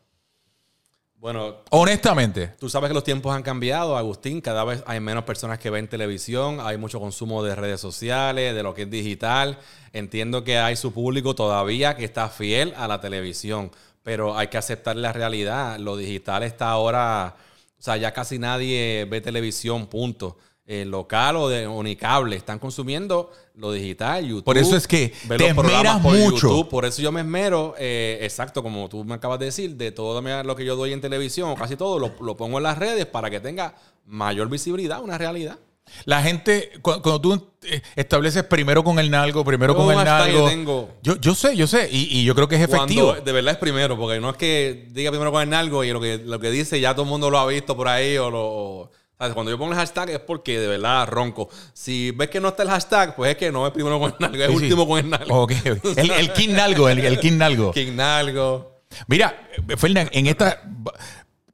[1.19, 2.55] Bueno, honestamente.
[2.59, 4.41] Tú sabes que los tiempos han cambiado, Agustín.
[4.41, 8.63] Cada vez hay menos personas que ven televisión, hay mucho consumo de redes sociales, de
[8.63, 9.59] lo que es digital.
[9.93, 13.71] Entiendo que hay su público todavía que está fiel a la televisión,
[14.03, 15.79] pero hay que aceptar la realidad.
[15.79, 17.37] Lo digital está ahora
[17.79, 20.37] o sea, ya casi nadie ve televisión, punto.
[20.67, 22.37] eh, local o de unicable.
[22.37, 24.45] Están consumiendo lo digital, YouTube.
[24.45, 26.49] Por eso es que te esmeras por mucho.
[26.49, 26.69] YouTube.
[26.69, 30.21] Por eso yo me esmero, eh, exacto, como tú me acabas de decir, de todo
[30.21, 33.07] lo que yo doy en televisión, o casi todo, lo, lo pongo en las redes
[33.07, 35.59] para que tenga mayor visibilidad, una realidad.
[36.05, 39.99] La gente, cu- cuando, tú eh, estableces primero con el nalgo, primero Yo con el
[39.99, 40.49] un hashtag nalgo.
[40.49, 40.91] tengo.
[41.03, 41.89] Yo, yo sé, yo sé.
[41.91, 43.07] Y, y yo creo que es efectivo.
[43.09, 45.91] Cuando de verdad es primero, porque no es que diga primero con el algo y
[45.93, 48.31] lo que, lo que dice ya todo el mundo lo ha visto por ahí o
[48.31, 48.91] lo...
[49.33, 51.49] Cuando yo pongo el hashtag es porque de verdad ronco.
[51.73, 54.17] Si ves que no está el hashtag, pues es que no es primero con el
[54.19, 54.63] nalgo, es Sí, sí.
[54.65, 55.49] último con el nalgo.
[55.97, 57.73] El, el King Nalgo, el, el King Nalgo.
[57.73, 58.83] King nalgo.
[59.09, 60.61] Mira, Fernán, en esta.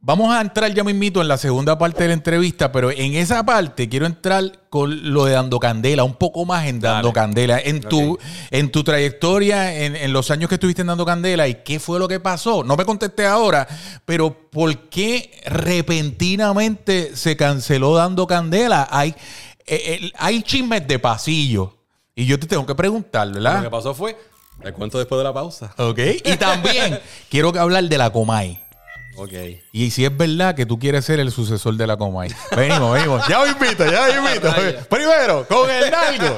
[0.05, 3.45] Vamos a entrar ya mismito en la segunda parte de la entrevista, pero en esa
[3.45, 7.15] parte quiero entrar con lo de Dando Candela, un poco más en Dando Dale.
[7.15, 7.61] Candela.
[7.61, 8.19] En tu,
[8.51, 12.01] en tu trayectoria, en, en los años que estuviste en Dando Candela, ¿y qué fue
[12.01, 12.65] lo que pasó?
[12.65, 13.69] No me contesté ahora,
[14.05, 18.88] pero ¿por qué repentinamente se canceló Dando Candela?
[18.91, 19.15] Hay,
[19.67, 21.77] eh, hay chismes de pasillo.
[22.17, 23.59] Y yo te tengo que preguntar, ¿verdad?
[23.59, 24.19] Lo que pasó fue,
[24.61, 25.73] te cuento después de la pausa.
[25.79, 26.01] Ok.
[26.25, 26.99] Y también
[27.31, 28.62] quiero que hablar de la Comay.
[29.16, 29.33] Ok.
[29.72, 32.31] Y si es verdad que tú quieres ser el sucesor de la Comay.
[32.57, 33.29] Venimos, venimos.
[33.29, 34.55] Ya me invito, ya me invito.
[34.90, 36.37] Primero, con el nalgo.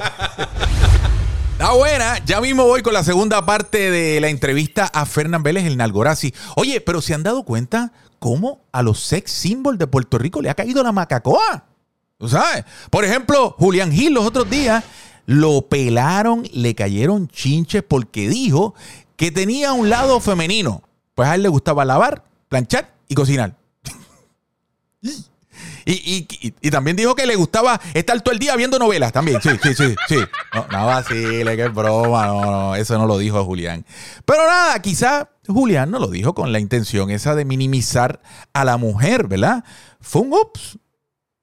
[1.52, 2.18] Está buena.
[2.24, 6.34] Ya mismo voy con la segunda parte de la entrevista a Fernán Vélez, el Nalgorazi.
[6.56, 10.50] Oye, pero ¿se han dado cuenta cómo a los sex symbols de Puerto Rico le
[10.50, 11.66] ha caído la macacoa?
[12.18, 12.64] ¿Tú sabes?
[12.90, 14.82] Por ejemplo, Julián Gil los otros días
[15.26, 18.74] lo pelaron, le cayeron chinches porque dijo
[19.16, 20.82] que tenía un lado femenino.
[21.14, 22.24] Pues a él le gustaba lavar,
[22.54, 23.56] planchar y cocinar.
[25.86, 26.26] Y,
[26.62, 29.40] y- también dijo que le gustaba estar todo el día viendo novelas también.
[29.42, 30.16] Sí, sí, sí, sí.
[30.72, 32.26] No, vacile, es broma.
[32.26, 33.84] No, no, eso no lo dijo Julián.
[34.24, 38.22] Pero nada, quizá Julián no lo dijo con la intención esa de minimizar
[38.54, 39.62] a la mujer, ¿verdad?
[40.00, 40.78] Fue un ups.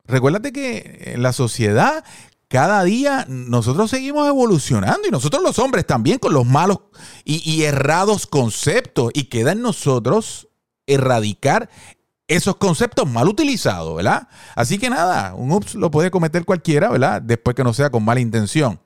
[0.06, 2.04] Recuérdate que en la sociedad
[2.48, 6.80] cada día nosotros seguimos evolucionando y nosotros los hombres también con los malos
[7.24, 10.48] y, y errados conceptos y queda en nosotros
[10.88, 11.70] erradicar
[12.28, 14.28] esos conceptos mal utilizados, ¿verdad?
[14.56, 17.22] Así que nada, un ups lo puede cometer cualquiera, ¿verdad?
[17.22, 18.80] Después que no sea con mala intención.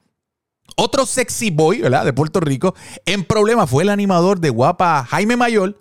[0.76, 2.06] Otro sexy boy, ¿verdad?
[2.06, 2.74] De Puerto Rico,
[3.06, 5.80] en problema fue el animador de Guapa Jaime Mayor,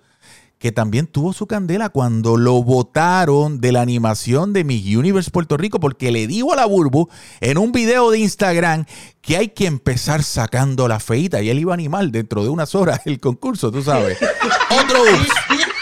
[0.58, 5.56] que también tuvo su candela cuando lo votaron de la animación de Miss Universe Puerto
[5.56, 7.08] Rico porque le dijo a la Burbu
[7.40, 8.84] en un video de Instagram
[9.20, 12.74] que hay que empezar sacando la feita y él iba a animar dentro de unas
[12.74, 14.18] horas el concurso, tú sabes.
[14.70, 15.73] Otro ups.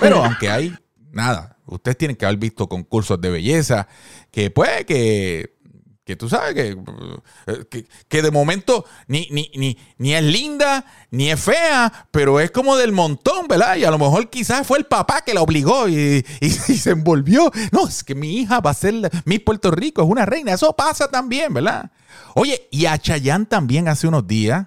[0.00, 0.74] Pero aunque hay
[1.12, 3.86] nada, ustedes tienen que haber visto concursos de belleza
[4.30, 5.54] que pues que
[6.04, 6.76] que tú sabes que,
[7.46, 12.40] eh, que, que de momento ni, ni, ni, ni es linda, ni es fea, pero
[12.40, 13.76] es como del montón, ¿verdad?
[13.76, 17.50] Y a lo mejor quizás fue el papá que la obligó y, y- se envolvió.
[17.72, 20.52] No, es que mi hija va a ser Miss Puerto Rico, es una reina.
[20.52, 21.90] Eso pasa también, ¿verdad?
[22.34, 24.66] Oye, y a Chayanne también hace unos días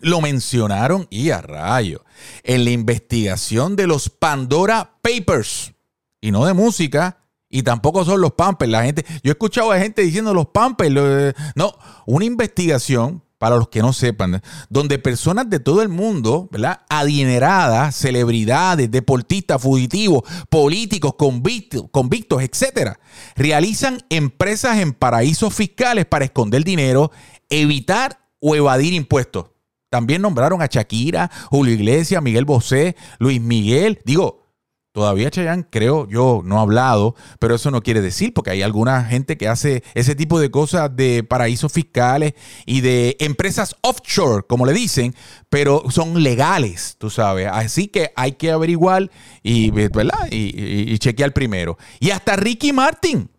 [0.00, 2.04] lo mencionaron y a rayo
[2.42, 5.72] en la investigación de los Pandora Papers
[6.20, 7.18] y no de música
[7.50, 8.70] y tampoco son los Pampers.
[8.70, 10.90] La gente, yo he escuchado a gente diciendo los Pampers.
[10.92, 11.74] lo- no,
[12.06, 16.80] una investigación para los que no sepan, donde personas de todo el mundo, ¿verdad?
[16.88, 22.98] Adineradas, celebridades, deportistas, fugitivos, políticos, convictos, convictos, etcétera,
[23.36, 27.12] realizan empresas en paraísos fiscales para esconder dinero,
[27.48, 29.46] evitar o evadir impuestos.
[29.90, 34.00] También nombraron a Shakira, Julio Iglesias, Miguel Bosé, Luis Miguel.
[34.04, 34.44] Digo,
[34.92, 39.04] todavía Chayanne, creo yo, no ha hablado, pero eso no quiere decir, porque hay alguna
[39.04, 42.34] gente que hace ese tipo de cosas de paraísos fiscales
[42.66, 45.14] y de empresas offshore, como le dicen,
[45.50, 47.48] pero son legales, tú sabes.
[47.50, 49.10] Así que hay que averiguar
[49.42, 50.18] y, ¿verdad?
[50.30, 51.78] y, y- y chequear primero.
[52.00, 53.30] Y hasta Ricky Martin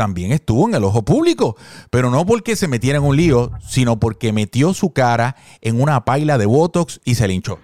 [0.00, 1.58] también estuvo en el ojo público,
[1.90, 6.06] pero no porque se metiera en un lío, sino porque metió su cara en una
[6.06, 7.58] paila de Botox y se linchó.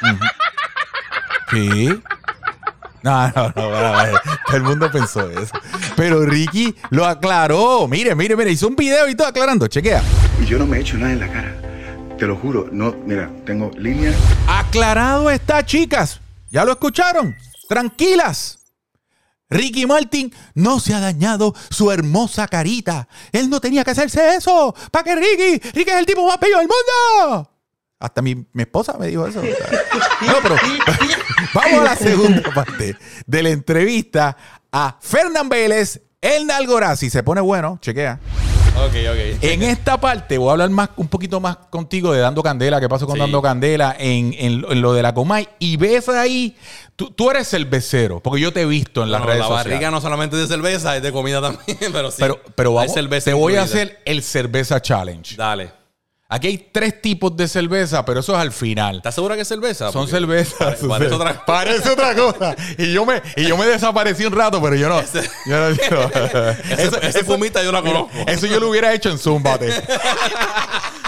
[0.00, 0.24] Ujú.
[1.50, 1.88] Sí.
[3.02, 5.52] No, no, no, no, todo el mundo pensó eso.
[5.96, 7.88] Pero Ricky lo aclaró.
[7.88, 9.66] Mire, mire, mire, hizo un video y todo aclarando.
[9.66, 10.04] Chequea.
[10.40, 11.52] Y yo no me he hecho nada en la cara.
[12.16, 12.68] Te lo juro.
[12.70, 14.12] No, mira, tengo línea.
[14.46, 16.20] Aclarado está, chicas.
[16.52, 17.34] ¿Ya lo escucharon?
[17.68, 18.60] Tranquilas.
[19.48, 23.08] Ricky Martin no se ha dañado su hermosa carita.
[23.32, 24.74] Él no tenía que hacerse eso.
[24.90, 25.70] ¿Para qué Ricky?
[25.70, 27.50] Ricky es el tipo más bello del mundo.
[27.98, 29.42] Hasta mi, mi esposa me dijo eso.
[30.22, 30.56] No, pero
[31.54, 34.36] vamos a la segunda parte de la entrevista
[34.72, 37.10] a Fernán Vélez, el Nalgorazi.
[37.10, 38.18] Se pone bueno, chequea.
[38.78, 39.42] Ok, ok.
[39.42, 42.88] En esta parte voy a hablar más, un poquito más contigo de Dando Candela, qué
[42.88, 43.20] pasó con Sí.
[43.20, 45.48] Dando Candela en, en lo- en lo de la Comay.
[45.58, 46.54] Y ves ahí,
[46.94, 49.72] tú, tú eres cervecero, porque yo te he visto en las redes la sociales.
[49.72, 52.18] barriga no solamente es de cerveza, es de comida también, pero sí.
[52.20, 55.36] pero, pero vamos, te voy a hacer el cerveza challenge.
[55.36, 55.70] Dale.
[56.28, 58.96] Aquí hay tres tipos de cerveza, pero eso es al final.
[58.96, 59.92] ¿Estás segura que es cerveza?
[59.92, 60.58] Son Porque- cervezas.
[60.58, 62.56] Pare- parece otra- Parece otra cosa.
[62.78, 65.00] Y yo me, y yo me desaparecí un rato, pero yo no.
[65.00, 66.10] yo no- yo-
[66.78, 68.10] eso, Esa fumita yo la conozco.
[68.26, 69.72] eso yo lo hubiera hecho en Zumbate.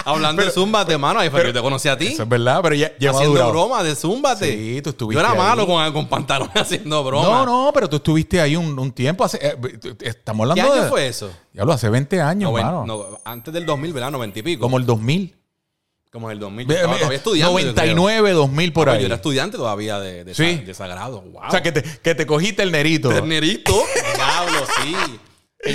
[0.05, 2.07] Hablando de Zúmbate, mano, ahí fue que yo te conocí a ti.
[2.07, 3.51] Eso es verdad, pero ya, ya haciendo madurado.
[3.51, 4.51] broma de Zúmbate.
[4.51, 5.37] Sí, tú Yo estuviste era ahí.
[5.37, 7.27] malo con, con pantalones haciendo broma.
[7.27, 9.23] No, no, pero tú estuviste ahí un, un tiempo.
[9.25, 9.55] Hace, eh,
[10.01, 10.89] estamos ¿Qué hablando año de.
[10.89, 11.29] fue eso?
[11.53, 12.85] Ya lo hace 20 años, Noven- mano.
[12.87, 14.09] no, antes del 2000, ¿verdad?
[14.11, 14.61] 90 y pico.
[14.61, 15.08] Como el 2000.
[16.11, 16.67] Como el 2000.
[16.67, 17.59] Yo estaba todavía estudiando.
[17.59, 17.73] yo creo.
[17.95, 18.99] 99, 2000 por ahí.
[19.01, 20.55] Yo era estudiante todavía de, de, Sí.
[20.57, 21.21] sa- de sagrado.
[21.21, 21.43] Wow.
[21.47, 23.09] O sea, que te, que te cogiste el nerito.
[23.09, 23.71] Ternerito.
[24.15, 24.95] Diablo, sí.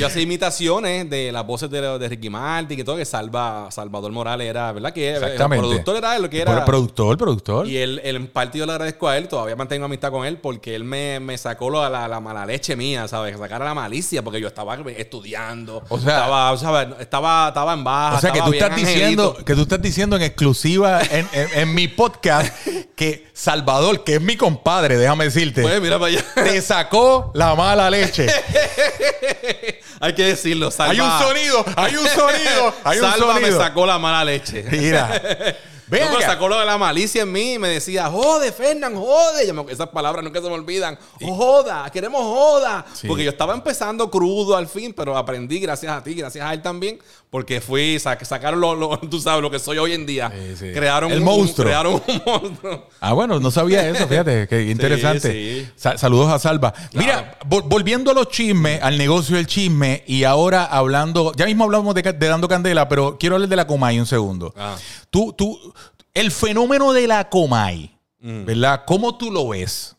[0.00, 4.10] Yo hacía imitaciones de las voces de, de Ricky Martin y todo, que Salva, Salvador
[4.12, 4.94] Morales era, ¿verdad?
[4.94, 5.56] Que Exactamente.
[5.66, 6.56] el productor era él, lo que era.
[6.56, 7.68] el productor, el productor.
[7.68, 10.38] Y él, él, en parte yo le agradezco a él, todavía mantengo amistad con él,
[10.38, 13.36] porque él me, me sacó la, la, la mala leche mía, ¿sabes?
[13.38, 15.84] Sacar la malicia, porque yo estaba estudiando.
[15.90, 16.88] O sea- estaba, ¿sabes?
[17.00, 18.16] Estaba, estaba en baja.
[18.16, 21.74] O sea, que tú, estás diciendo, que tú estás diciendo en exclusiva en, en- en
[21.74, 22.56] mi podcast
[22.96, 26.24] que Salvador, que es mi compadre, déjame decirte, Pues mira para allá.
[26.36, 28.26] te sacó la mala leche.
[30.00, 30.92] Hay que decirlo, Salva.
[30.92, 33.50] hay un sonido, hay un sonido, hay un Salva sonido.
[33.58, 34.64] me sacó la mala leche.
[34.70, 35.20] Mira.
[35.90, 36.26] Loco, acá.
[36.26, 39.52] sacó lo de la malicia en mí y me decía, jode, Fernán, jode.
[39.52, 40.98] Me- esas palabras nunca se me olvidan.
[41.20, 42.84] Joda, queremos joda.
[42.94, 43.06] Sí.
[43.06, 46.62] Porque yo estaba empezando crudo al fin, pero aprendí gracias a ti, gracias a él
[46.62, 46.98] también,
[47.30, 50.30] porque fui, sa- sacaron lo, lo- tú sabes, lo que soy hoy en día.
[50.34, 50.72] Sí, sí.
[50.72, 51.66] Crearon El un, monstruo.
[51.66, 52.88] Crearon un monstruo.
[53.00, 55.70] Ah, bueno, no sabía eso, fíjate, qué interesante.
[55.76, 56.72] Sa- saludos a Salva.
[56.94, 61.64] Mira, vol- volviendo a los chismes, al negocio del chisme, y ahora hablando, ya mismo
[61.64, 64.52] hablamos de Dando Candela, pero quiero hablar de la Comay un segundo.
[64.56, 64.76] Ah.
[65.10, 65.72] Tú, tú,
[66.14, 68.44] el fenómeno de la Comay, Mm.
[68.46, 68.84] ¿verdad?
[68.86, 69.94] ¿Cómo tú lo ves?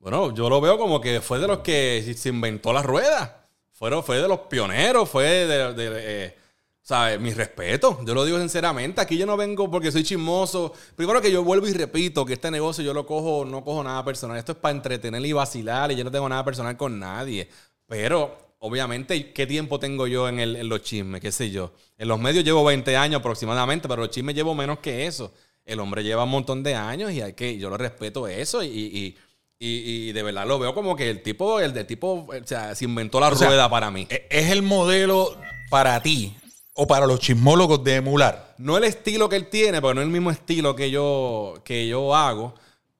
[0.00, 3.44] Bueno, yo lo veo como que fue de los que se inventó la rueda.
[3.72, 5.90] Fueron, fue de los pioneros, fue de, de-
[6.26, 6.36] eh,
[6.82, 7.18] ¿sabes?
[7.20, 8.00] Mi respeto.
[8.04, 9.00] Yo lo digo sinceramente.
[9.00, 10.72] Aquí yo no vengo porque soy chismoso.
[10.96, 14.04] Primero que yo vuelvo y repito que este negocio yo lo cojo, no cojo nada
[14.04, 14.36] personal.
[14.36, 17.48] Esto es para entretener y vacilar y yo no tengo nada personal con nadie.
[17.86, 21.20] Pero, obviamente, ¿qué tiempo tengo yo en, el- en los chismes?
[21.20, 21.72] ¿Qué sé yo?
[21.96, 25.32] En los medios llevo 20 años aproximadamente, pero los chismes llevo menos que eso.
[25.64, 28.68] El hombre lleva un montón de años y hay que, yo lo respeto eso y,
[28.68, 29.16] y-
[29.60, 32.74] y- y de verdad lo veo como que el tipo, el de tipo, o sea,
[32.74, 34.06] se inventó la O sea, rueda para mí.
[34.08, 35.36] ¿E- ¿Es el modelo
[35.68, 36.34] para ti
[36.74, 38.54] o para los chismólogos de emular?
[38.58, 41.86] No el estilo que él tiene, porque no es el mismo estilo que yo, que
[41.88, 42.54] yo hago,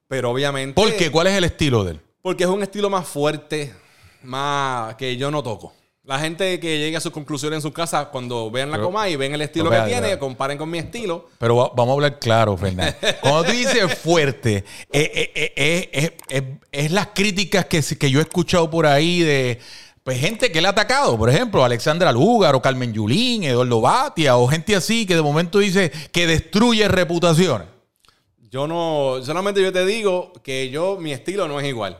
[0.07, 0.73] pero obviamente...
[0.79, 1.09] ¿Por qué?
[1.09, 1.99] ¿Cuál es el estilo de él?
[2.21, 3.73] Porque es un estilo más fuerte,
[4.23, 5.73] más que yo no toco.
[6.03, 9.07] La gente que llegue a sus conclusiones en su casa, cuando vean la Pero- coma
[9.09, 11.29] y ven el estilo que tiene, comparen con mi estilo.
[11.37, 12.95] Pero va- vamos a hablar claro, Fernando.
[13.21, 18.09] Cuando tú dices fuerte, eh, eh, eh, eh, eh, eh, es las críticas que, que
[18.09, 19.59] yo he escuchado por ahí de
[20.03, 21.15] pues, gente que le ha atacado.
[21.15, 25.59] Por ejemplo, Alexandra Lugar o Carmen Yulín, Eduardo Batia o gente así que de momento
[25.59, 27.67] dice que destruye reputaciones.
[28.49, 31.99] Yo no, solamente yo te digo que yo, mi estilo no es igual.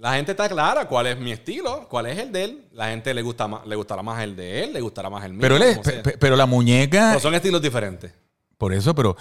[0.00, 2.64] La gente está clara cuál es mi estilo, cuál es el de él.
[2.72, 5.32] La gente le gusta más, le gustará más el de él, le gustará más el
[5.32, 5.40] mío.
[5.42, 5.78] Pero, él es-
[6.18, 8.10] pero la muñeca, Pero son estilos diferentes.
[8.56, 9.14] por eso, pero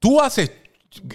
[0.00, 0.50] tú haces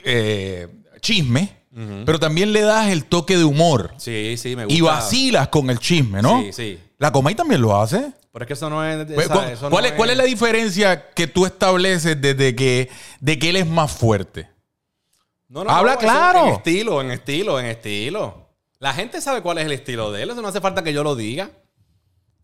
[0.06, 0.70] eh,
[1.02, 1.66] chisme,
[2.06, 4.78] pero también le das el toque de humor Sí, sí, me gusta.
[4.78, 6.42] y vacilas con el chisme, ¿no?
[6.42, 6.80] Sí, sí.
[6.98, 8.14] La Comay también lo hace.
[8.32, 9.06] Pero es que eso no es.
[9.08, 12.56] Pues, esa- ¿Cuál, eso cuál no es, cuál es la diferencia que tú estableces desde
[12.56, 14.48] que, de que él es más fuerte?
[15.50, 16.46] No, no, Habla claro.
[16.48, 18.45] En estilo, en estilo, en estilo.
[18.86, 20.30] La gente sabe cuál es el estilo de él.
[20.30, 21.50] Eso no hace falta que yo lo diga.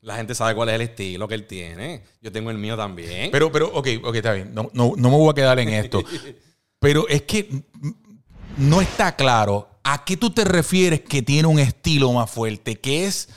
[0.01, 2.01] La gente sabe cuál es el estilo que él tiene.
[2.19, 3.29] Yo tengo el mío también.
[3.29, 4.51] Pero, pero, ok, ok, está bien.
[4.51, 6.03] No, no, no me voy a quedar en esto.
[6.79, 7.47] pero es que
[8.57, 13.05] no está claro a qué tú te refieres que tiene un estilo más fuerte, que
[13.05, 13.29] es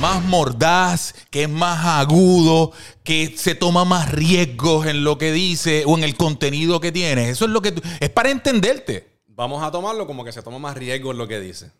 [0.00, 2.72] más mordaz, que es más agudo,
[3.04, 7.28] que se toma más riesgos en lo que dice o en el contenido que tiene.
[7.28, 9.18] Eso es lo que tú- es para entenderte.
[9.26, 11.70] Vamos a tomarlo como que se toma más riesgo en lo que dice.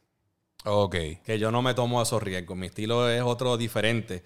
[0.65, 0.97] Ok.
[1.25, 2.57] Que yo no me tomo esos riesgos.
[2.57, 4.23] Mi estilo es otro diferente.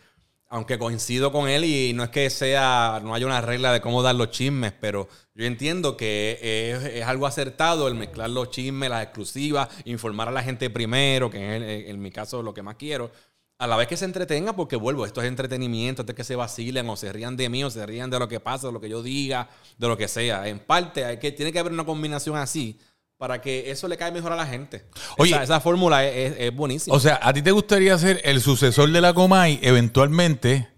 [0.49, 4.03] Aunque coincido con él y no es que sea, no haya una regla de cómo
[4.03, 8.89] dar los chismes, pero yo entiendo que es, es algo acertado el mezclar los chismes,
[8.89, 12.77] las exclusivas, informar a la gente primero, que es en, mi caso lo que más
[12.77, 13.11] quiero.
[13.59, 16.37] A la vez que se entretenga, porque vuelvo, esto es entretenimiento, esto es que se
[16.37, 18.81] vacilen o se rían de mí o se rían de lo que pasa, de lo
[18.81, 20.47] que yo diga, de lo que sea.
[20.47, 22.79] En parte, hay que, tiene que haber una combinación así
[23.19, 24.85] para que eso le caiga mejor a la gente.
[25.19, 25.33] Oye.
[25.33, 26.95] esa, esa fórmula es, es- es buenísima.
[26.95, 30.69] O sea, ¿a ti te gustaría ser el sucesor de la Comay eventualmente,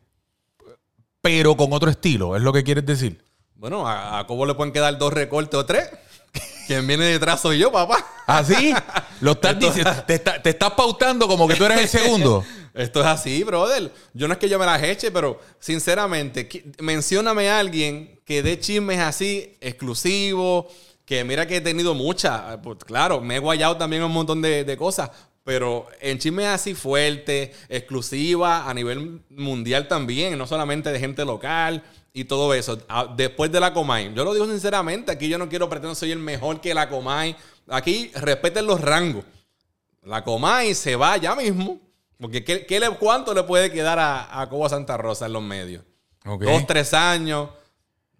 [1.21, 2.37] pero con otro estilo?
[2.37, 3.25] ¿Es lo que quieres decir?
[3.55, 5.89] bueno, a, a Cobo le pueden quedar dos recortes o tres.
[6.69, 8.07] Quien viene detrás soy yo, papá.
[8.27, 8.73] ¿Así?
[9.21, 9.91] Lo estás diciendo.
[10.07, 12.45] Te, está- te estás pautando como que tú eres el segundo.
[12.75, 13.91] Esto es así, brother.
[14.15, 18.61] Yo no es que yo me las eche, pero sinceramente, mencióname a alguien que dé
[18.61, 20.67] chismes así, exclusivos,
[21.09, 22.59] que mira que he tenido muchas.
[22.63, 25.11] Pues claro, me he guayado también un montón de, de cosas,
[25.43, 31.83] pero en chismes así fuerte, exclusiva, a nivel mundial también, no solamente de gente local
[32.13, 32.79] y todo eso.
[33.17, 36.19] Después de la Comay, yo lo digo sinceramente, aquí yo no quiero pretender soy el
[36.19, 37.35] mejor que la Comay.
[37.69, 39.25] Aquí respeten los rangos.
[40.03, 41.81] La Comay se va ya mismo.
[42.21, 45.43] Porque ¿qué, qué le, ¿cuánto le puede quedar a, a Cobo Santa Rosa en los
[45.43, 45.85] medios?
[46.25, 47.49] Dos, tres años.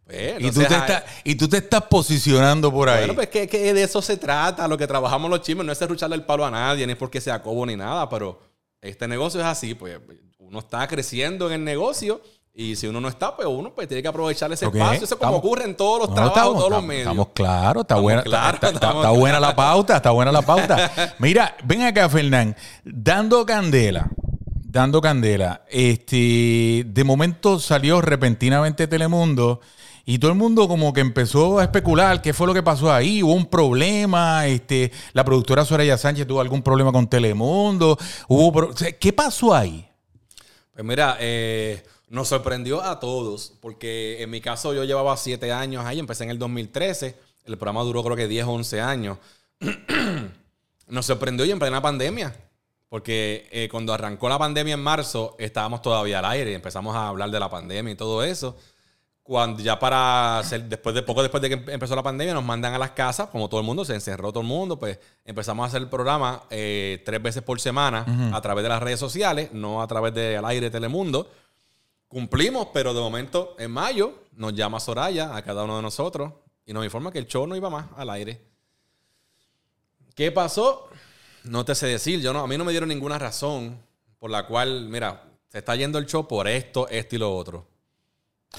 [0.09, 3.01] Pues, Y tú, te estás, y tú te estás posicionando por ahí.
[3.01, 4.67] Bueno, pues que, que de eso se trata.
[4.67, 7.21] Lo que trabajamos los chismes no es serrucharle el palo a nadie, ni es porque
[7.21, 8.41] sea Cobo ni nada, pero
[8.81, 9.75] este negocio es así.
[9.75, 9.99] Pues
[10.39, 12.23] uno está creciendo en el negocio
[12.55, 15.05] y si uno no está, pues uno pues, tiene que aprovechar ese Ok, espacio.
[15.05, 17.03] Eso es como estamos- ocurre en todos los No, trabajos, estamos, todos los medios.
[17.03, 20.41] estamos claros, está Estamos buena, claros, está, está- está buena la pauta, está buena la
[20.43, 20.91] pauta.
[21.19, 24.09] Mira, ven acá, Fernán, dando candela,
[24.65, 25.65] dando candela.
[25.69, 29.61] Este, de momento salió repentinamente Telemundo
[30.11, 33.23] y todo el mundo como que empezó a especular qué fue lo que pasó ahí,
[33.23, 39.13] hubo un problema, este, la productora Soraya Sánchez tuvo algún problema con Telemundo, hubo, ¿qué
[39.13, 39.87] pasó ahí?
[40.73, 45.85] Pues mira, eh, nos sorprendió a todos, porque en mi caso yo llevaba siete años
[45.85, 49.19] ahí, empecé en el 2013, el programa duró creo que 10 o 11 años.
[50.89, 52.35] nos sorprendió y en plena pandemia,
[52.89, 57.09] porque eh, cuando arrancó la pandemia en marzo estábamos todavía al aire y empezamos a
[57.09, 58.57] hablar de la pandemia y todo eso.
[59.29, 62.43] Cuando ya para hacer, después de poco después de que em- empezó la pandemia, nos
[62.45, 65.65] mandan a las casas, como todo el mundo, se encerró todo el mundo, pues empezamos
[65.65, 69.51] a hacer el programa eh, tres veces por semana a través de las redes sociales,
[69.53, 71.31] no a través de al aire Telemundo.
[72.09, 76.33] Cumplimos, pero de momento en mayo nos llama Soraya a cada uno de nosotros
[76.65, 78.41] y nos informa que el show no iba más al aire.
[80.15, 80.89] ¿Qué pasó?
[81.45, 82.21] No te sé decir.
[82.23, 83.79] Yo no, a mí no me dieron ninguna razón
[84.19, 87.67] por la cual, mira, se está yendo el show por esto, esto y lo otro.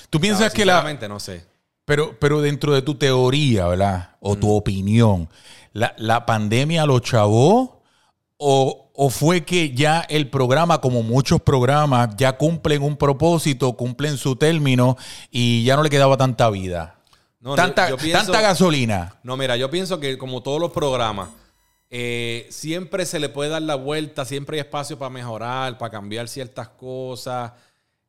[0.10, 1.46] ¿Tú piensas que la, no sé.
[1.86, 4.12] Pero, pero dentro de tu teoría, ¿verdad?
[4.20, 5.30] O tu opinión,
[5.74, 7.82] ¿la, la pandemia lo chavó?
[8.38, 14.18] O, ¿O fue que ya el programa, como muchos programas, ya cumplen un propósito, cumplen
[14.18, 14.98] su término
[15.32, 17.00] y ya no le quedaba tanta vida?
[17.40, 19.16] No, no, tanta, yo pienso- tanta gasolina.
[19.24, 21.30] No, mira, yo pienso que como todos los programas,
[21.90, 26.28] eh, siempre se le puede dar la vuelta, siempre hay espacio para mejorar, para cambiar
[26.28, 27.54] ciertas cosas.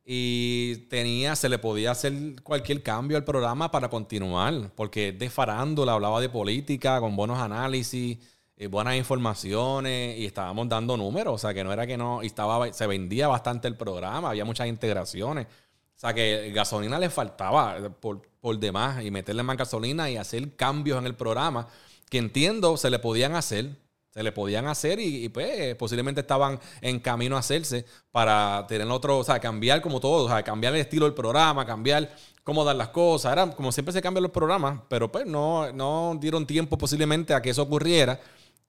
[0.03, 5.93] Y tenía, se le podía hacer cualquier cambio al programa para continuar, porque de farándula,
[5.93, 8.17] hablaba de política, con buenos análisis,
[8.57, 12.27] eh, buenas informaciones, y estábamos dando números, o sea que no era que no, y
[12.27, 15.45] estaba, se vendía bastante el programa, había muchas integraciones.
[15.45, 20.17] O sea que gasolina le faltaba eh, por, por demás y meterle más gasolina y
[20.17, 21.67] hacer cambios en el programa
[22.11, 23.77] que entiendo se le podían hacer.
[24.11, 28.87] Se le podían hacer y, y, pues posiblemente estaban en camino a hacerse para tener
[28.87, 32.63] otro, o sea, cambiar como todo, o sea, cambiar el estilo del programa, cambiar cómo
[32.63, 33.31] dar las cosas.
[33.31, 37.41] Era como siempre se cambian los programas, pero pues no, no dieron tiempo posiblemente a
[37.41, 38.19] que eso ocurriera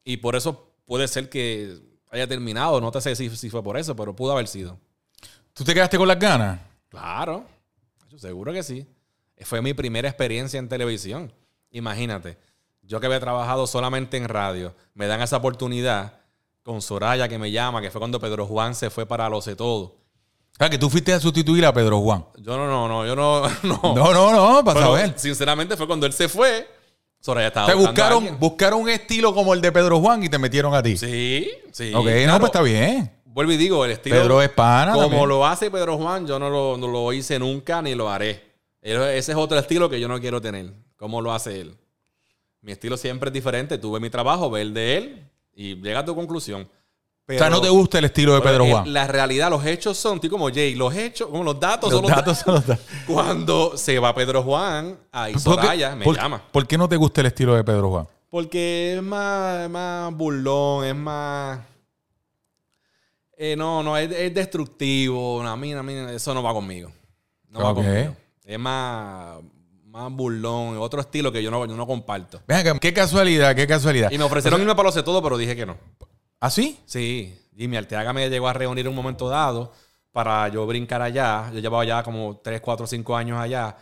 [0.04, 1.78] y por eso puede ser que
[2.10, 2.80] haya terminado.
[2.80, 4.78] No te sé si, si fue por eso, pero pudo haber sido.
[5.54, 6.60] ¿Tú te quedaste con las ganas?
[6.88, 7.44] Claro,
[8.08, 8.86] yo seguro que sí.
[9.40, 11.32] Fue mi primera experiencia en televisión.
[11.70, 12.38] Imagínate,
[12.92, 16.12] yo que había trabajado solamente en radio, me dan esa oportunidad
[16.62, 19.56] con Soraya que me llama, que fue cuando Pedro Juan se fue para Lo Sé
[19.56, 19.96] Todo.
[20.58, 22.26] Ah, que tú fuiste a sustituir a Pedro Juan.
[22.36, 23.48] Yo no, no, no, yo no.
[23.62, 25.14] No, No, no, no, para Pero, saber.
[25.16, 26.68] Sinceramente fue cuando él se fue.
[27.18, 30.82] Soraya estaba buscaron, buscaron un estilo como el de Pedro Juan y te metieron a
[30.82, 30.98] ti.
[30.98, 31.94] Sí, sí.
[31.94, 33.10] ok, no, pues está bien.
[33.24, 34.16] Vuelvo y digo, el estilo.
[34.16, 35.28] Pedro es pana Como también.
[35.30, 38.52] lo hace Pedro Juan, yo no lo, no lo hice nunca ni lo haré.
[38.82, 40.74] Ese es otro estilo que yo no quiero tener.
[40.98, 41.78] Como lo hace él.
[42.62, 43.76] Mi estilo siempre es diferente.
[43.78, 46.62] Tuve mi trabajo, ve el de él y llega a tu conclusión.
[47.28, 48.92] o sea, no te gusta el estilo de pero Pedro eh, Juan.
[48.92, 52.08] La realidad, los hechos son, tío, como Jay, los hechos, como los datos Los son
[52.08, 52.84] los datos son los datos.
[53.06, 56.42] Cuando se va Pedro Juan, ahí ¿Por qué- Soraya me por- llama.
[56.52, 58.06] ¿Por qué no te gusta el estilo de Pedro Juan?
[58.30, 61.60] Porque es más, es más burlón, es más.
[63.36, 65.42] Eh, no, no, es, es destructivo.
[65.42, 66.92] A mí, a mí eso no va conmigo.
[67.48, 67.76] No va Ok.
[67.78, 68.16] conmigo.
[68.44, 69.38] Es más,
[69.92, 72.40] más burlón, otro estilo que yo no, yo no comparto.
[72.48, 74.10] Ven acá, qué casualidad, qué casualidad.
[74.10, 75.76] Y me ofrecieron irme para lo sé todo, pero dije que no.
[76.40, 76.78] ¿Ah, sí?
[76.86, 79.70] Sí, Jimmy Arteaga me llegó a reunir en un momento dado
[80.10, 81.50] para yo brincar allá.
[81.52, 83.76] Yo llevaba ya como 3, 4, 5 años allá.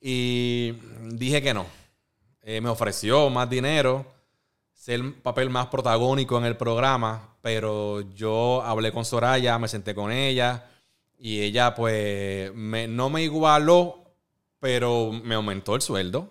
[0.00, 0.72] Y
[1.12, 1.66] dije que no.
[2.42, 4.06] Eh, me ofreció más dinero,
[4.72, 9.94] ser un papel más protagónico en el programa, pero yo hablé con Soraya, me senté
[9.96, 10.64] con ella
[11.18, 14.03] y ella pues me- no me igualó,
[14.64, 16.30] pero me aumentó el sueldo.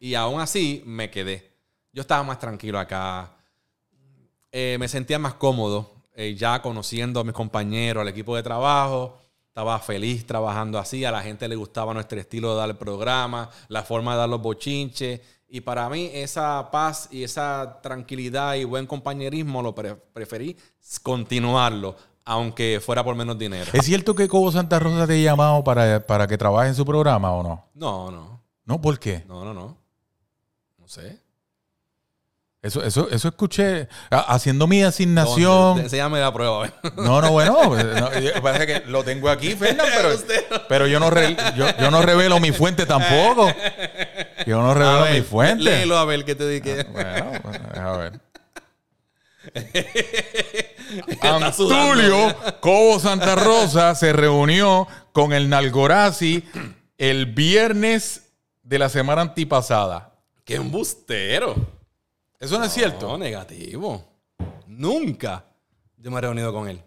[0.00, 1.52] Y aún así me quedé.
[1.92, 3.30] Yo estaba más tranquilo acá.
[4.50, 9.20] Eh, me sentía más cómodo eh, ya conociendo a mis compañeros, al equipo de trabajo.
[9.46, 11.04] Estaba feliz trabajando así.
[11.04, 14.28] A la gente le gustaba nuestro estilo de dar el programa, la forma de dar
[14.28, 15.20] los bochinches.
[15.46, 20.56] Y para mí esa paz y esa tranquilidad y buen compañerismo lo pre- preferí
[21.04, 21.94] continuarlo,
[22.24, 23.70] aunque fuera por menos dinero.
[23.72, 26.84] ¿Es cierto que Cobo Santa Rosa te ha llamado para, para que trabajes en su
[26.84, 27.68] programa o no?
[27.74, 28.80] No, no, ¿No?
[28.80, 29.24] ¿Por qué?
[29.26, 29.76] no, no, no.
[30.78, 31.18] No sé.
[32.62, 35.78] Eso, eso, eso escuché ha- haciendo mi asignación.
[35.78, 36.70] Enséñame la prueba.
[36.96, 40.10] No, no, bueno, no, yo- parece que lo tengo aquí, Fernan, pero,
[40.68, 43.50] pero yo, no re- yo, yo no revelo mi fuente tampoco.
[44.46, 45.64] Yo no revelo ver, mi fuente.
[45.64, 46.84] Léelo a ver qué te dije.
[46.84, 48.20] Bueno, pues, a ver.
[51.22, 56.44] Antulio Cobo Santa Rosa se reunió con el Nalgorazi
[56.98, 58.32] el viernes
[58.62, 60.12] de la semana antipasada.
[60.44, 61.54] ¡Qué embustero!
[62.38, 63.08] ¿Eso no es cierto?
[63.08, 64.04] No, negativo.
[64.66, 65.44] Nunca
[65.96, 66.82] yo me he reunido con él.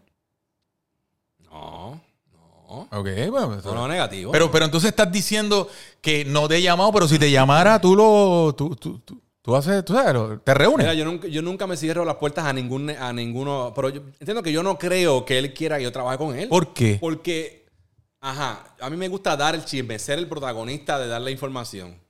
[1.39, 2.01] No,
[2.31, 2.87] no.
[2.91, 3.61] Ok, bueno.
[3.63, 4.31] No, no, negativo.
[4.31, 5.69] Pero, pero entonces estás diciendo
[6.01, 8.55] que no te he llamado, pero si te llamara, tú lo.
[8.57, 10.79] Tú, tú, tú, tú haces, tú sabes, te reúnes.
[10.87, 13.71] Mira, yo nunca, yo nunca me cierro las puertas a ningún a ninguno.
[13.75, 16.49] Pero yo entiendo que yo no creo que él quiera que yo trabaje con él.
[16.49, 16.97] ¿Por qué?
[16.99, 17.67] Porque,
[18.21, 22.01] ajá, a mí me gusta dar el chisme, ser el protagonista de dar la información.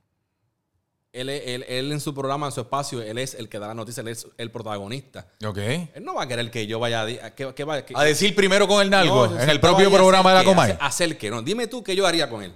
[1.11, 3.75] Él, él, él en su programa, en su espacio, él es el que da la
[3.75, 5.27] noticia, él es el protagonista.
[5.45, 5.57] Ok.
[5.59, 7.35] Él no va a querer que yo vaya a...
[7.35, 10.43] que- que que- decir primero con el Nalgo, No, en el propio programa de la.
[10.43, 10.71] Comay.
[10.71, 11.29] Hacer- ¿Hacer qué?
[11.29, 12.55] No, dime tú qué yo haría con él.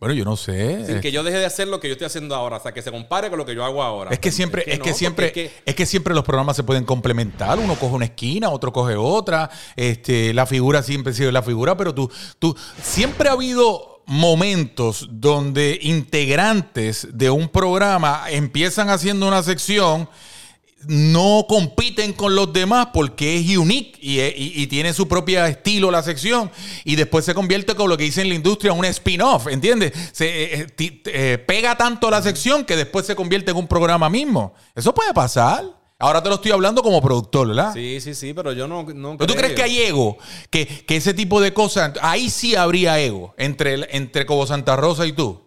[0.00, 0.86] Bueno, yo no sé.
[0.86, 2.92] Sin que yo deje de hacer lo que yo estoy haciendo ahora, hasta que se
[2.92, 4.10] compare con lo que yo hago ahora.
[4.12, 6.54] Es que siempre, es que, no, siempre, porque es que- es que siempre los programas
[6.54, 7.58] se pueden complementar.
[7.58, 9.50] Uno coge una esquina, otro coge otra.
[9.74, 15.78] Este, la figura siempre sigue la figura, pero tú, tú siempre ha habido momentos donde
[15.82, 20.08] integrantes de un programa empiezan haciendo una sección
[20.86, 25.90] no compiten con los demás porque es unique y, y- y tiene su propio estilo
[25.90, 26.50] la sección
[26.84, 29.92] y después se convierte con lo que dice en la industria un spin-off, ¿entiendes?
[30.12, 30.26] Se
[30.62, 34.54] eh, eh, eh, pega tanto la sección que después se convierte en un programa mismo.
[34.74, 35.64] Eso puede pasar.
[36.00, 37.74] Ahora te lo estoy hablando como productor, ¿verdad?
[37.74, 38.84] Sí, sí, sí, pero yo no.
[38.84, 40.16] no ¿Pero tú crees que hay ego?
[40.48, 45.06] Que, que ese tipo de cosas, ahí sí habría ego entre, entre Cobo Santa Rosa
[45.06, 45.40] y tú.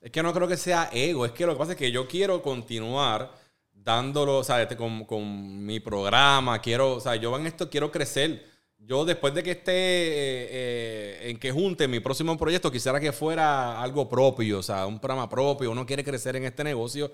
[0.00, 1.26] Es que no creo que sea ego.
[1.26, 3.41] Es que lo que pasa es que yo quiero continuar
[3.84, 6.60] dándolo, o sea, este, con, con mi programa.
[6.60, 8.50] Quiero, o sea, yo en esto quiero crecer.
[8.78, 13.12] Yo después de que esté eh, eh, en que junte mi próximo proyecto, quisiera que
[13.12, 15.70] fuera algo propio, o sea, un programa propio.
[15.70, 17.12] Uno quiere crecer en este negocio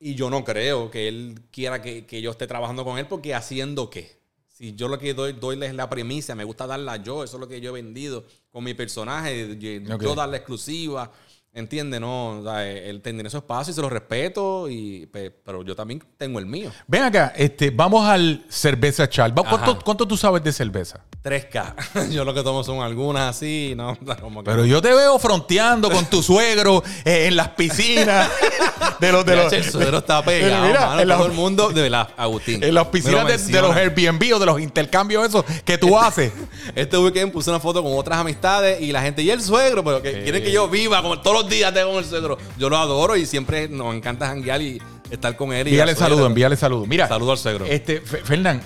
[0.00, 3.34] y yo no creo que él quiera que, que yo esté trabajando con él porque
[3.34, 4.18] haciendo qué.
[4.48, 7.40] Si yo lo que doy, doy es la premisa, me gusta darla yo, eso es
[7.40, 10.02] lo que yo he vendido con mi personaje, yo Ok.
[10.02, 11.12] yo dar la exclusiva.
[11.58, 12.00] ¿Entiendes?
[12.00, 15.74] No, o sea, él tendría su espacio y se lo respeto, y, pe- pero yo
[15.74, 16.70] también tengo el mío.
[16.86, 19.34] Ven acá, este, vamos al cerveza chal.
[19.34, 21.00] ¿Cuánto, cuánto tú sabes de cerveza?
[21.24, 22.10] 3K.
[22.10, 23.98] Yo lo que tomo son algunas así, ¿no?
[24.20, 28.30] Como que- Pero yo te veo fronteando con tu suegro eh, en las piscinas
[29.00, 31.70] de los de los el suegro está pegado, Mira, mano, en la- todo el mundo,
[31.70, 32.62] de verdad, Agustín.
[32.62, 33.74] en las piscinas de, de los.
[33.76, 36.32] Airbnb o de los intercambios esos que tú haces.
[36.74, 40.00] Este weekend puse una foto con otras amistades y la gente, y el suegro, pero
[40.00, 42.38] que quieren que yo viva como todos los días tengo con el suegro.
[42.58, 44.80] Yo lo adoro y siempre nos encanta janguear y
[45.10, 45.66] estar con él.
[45.68, 46.86] y Envíale saludo, envíale saludo.
[46.86, 47.64] Mira, Saludo al suegro.
[47.66, 48.60] Este, Fe- Fernán,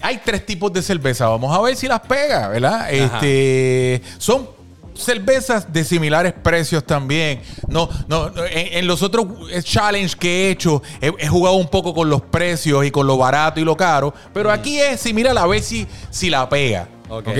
[0.00, 1.28] hay tres tipos de cerveza.
[1.28, 2.92] Vamos a ver si las pega, ¿verdad?
[2.92, 4.48] Este, son
[4.94, 7.40] cervezas de similares precios también.
[7.68, 11.56] No, no, no, en, en los otros eh, challenge que he hecho, he, he jugado
[11.56, 14.12] un poco con los precios y con lo barato y lo caro.
[14.34, 16.88] Pero aquí es similar a ver si, si la pega.
[17.08, 17.28] Ok.
[17.28, 17.38] ¿Ok?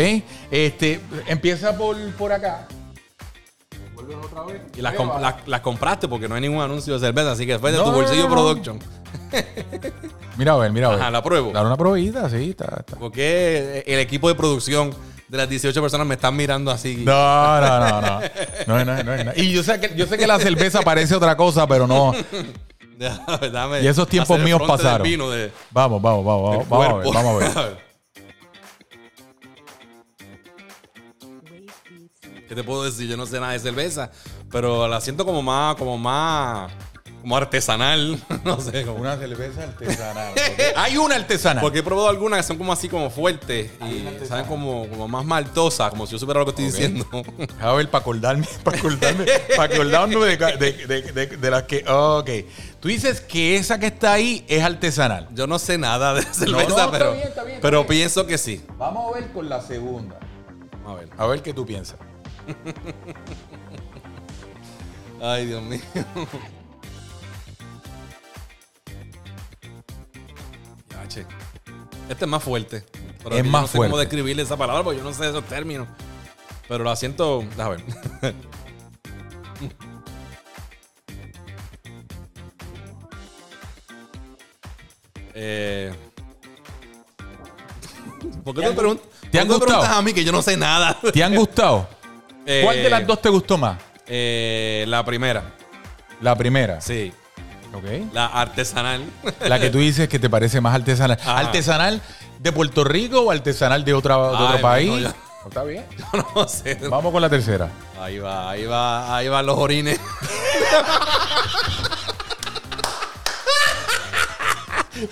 [0.51, 2.67] Este, empieza por, por acá.
[4.77, 7.73] Y las, las- las compraste porque no hay ningún anuncio de cerveza, así que fue
[7.73, 8.79] de No, tu bolsillo no, production.
[10.37, 11.01] Mira a ver, mira a ver.
[11.01, 11.53] Ajá, la pruebo.
[11.53, 12.97] Dale una probita, sí, está, está.
[12.97, 14.95] Porque el equipo de producción
[15.29, 17.03] de las 18 personas me están mirando así.
[17.05, 18.21] No, no, no, no.
[18.67, 19.33] No, no, no, no.
[19.37, 22.13] Y yo sé que yo sé que la cerveza parece otra cosa, pero no.
[23.53, 25.03] Dame Y esos tiempos míos pasaron.
[25.05, 27.90] vino de- Vamos, vamos, vamos, vamos, vamos a ver, vamos a ver.
[32.51, 33.09] ¿Qué te puedo decir?
[33.09, 34.11] Yo no sé nada de cerveza,
[34.51, 36.69] pero la siento como más, como más,
[37.21, 38.85] como artesanal, no sé.
[38.85, 40.35] Como, Una cerveza artesanal.
[40.77, 41.63] Hay una artesanal.
[41.63, 45.25] porque he probado algunas que son como así como fuertes y saben como, como más
[45.25, 47.07] maltosas, como si yo supiera lo que estoy diciendo.
[47.61, 49.27] A ver, para acordarme, para acordarme,
[49.57, 51.85] para acordarme de, de, de, de- de las que.
[51.87, 52.31] ok.
[52.81, 55.29] Tú dices que esa que está ahí es artesanal.
[55.35, 57.87] Yo no sé nada de cerveza, no, está pero, bien, está bien, está pero bien.
[57.87, 58.61] pienso que sí.
[58.77, 60.19] Vamos a ver con la segunda.
[60.85, 61.09] A ver.
[61.17, 61.97] A ver qué tú piensas.
[65.23, 65.81] Ay, Dios mío.
[70.91, 71.27] Ya, che.
[72.09, 72.85] Este es más fuerte.
[73.23, 75.89] Pero Es más no sé cómo describirle esa palabra porque yo no sé esos términos.
[76.69, 77.45] Pero la siento.
[77.57, 77.77] Déjame
[78.23, 78.35] ver.
[85.35, 85.93] eh.
[88.45, 89.67] ¿Por qué ¿Te te, han- pregun- te han gustado?
[89.67, 90.99] preguntas a mí que yo no sé nada?
[91.13, 91.89] ¿Te han gustado?
[92.47, 93.79] Eh, ¿Cuál de las dos te gustó más?
[94.07, 95.55] Eh, la primera.
[96.21, 96.81] La primera.
[96.81, 97.13] Sí.
[97.73, 98.13] Ok.
[98.13, 99.05] La artesanal.
[99.41, 101.19] La que tú dices que te parece más artesanal.
[101.21, 101.39] Ajá.
[101.39, 102.01] ¿Artesanal
[102.39, 105.03] de Puerto Rico o artesanal de, otra, de otro país?
[105.03, 105.31] no.
[105.47, 105.87] Está bien.
[106.35, 106.75] no sé.
[106.89, 107.69] Vamos con la tercera.
[107.99, 109.99] Ahí va, ahí va, ahí van los orines.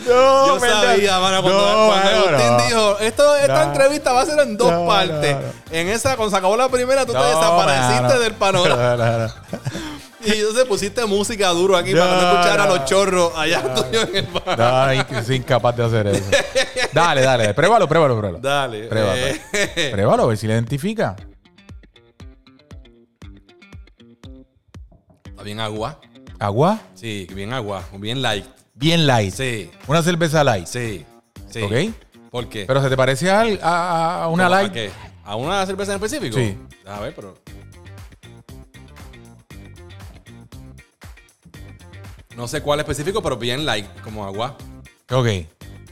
[0.06, 2.64] No, Yo sabía, mano, cuando, No, cuando mano, Agustín no.
[2.66, 3.70] dijo, esto, esta No.
[3.72, 5.34] entrevista va a ser en dos No, partes.
[5.36, 5.48] no, no.
[5.70, 8.96] En esa, cuando se acabó la primera, tú te No, desapareciste del panorama.
[8.96, 9.32] No, no, no.
[10.24, 12.74] Y entonces pusiste música duro aquí No, para no escuchar a no.
[12.74, 14.58] los chorros allá tuyo en el bar.
[14.58, 16.24] No, soy incapaz de hacer eso.
[16.92, 17.54] Dale, dale.
[17.54, 18.38] Pruébalo, pruébalo, pruébalo.
[18.40, 18.88] Dale.
[18.88, 19.16] Pruébalo.
[19.16, 19.90] eh.
[19.92, 21.14] Pruébalo, a ver si le identifica.
[25.24, 26.00] Está bien agua.
[26.40, 27.84] Agua, Sí, bien agua.
[27.92, 28.44] Bien light.
[28.78, 29.34] Bien light.
[29.34, 30.66] Sí, Una cerveza light.
[30.66, 31.04] sí.
[31.50, 31.62] sí.
[31.62, 31.72] ¿Ok?
[32.30, 32.64] ¿Por qué?
[32.66, 34.70] Pero se te parece a, a- a una light.
[34.70, 34.90] ¿A qué?
[35.24, 36.36] ¿A una cerveza en específico?
[36.36, 36.56] Sí.
[36.86, 37.34] A ver, pero.
[42.36, 44.56] No sé cuál específico, pero bien light, como agua.
[45.10, 45.26] Ok.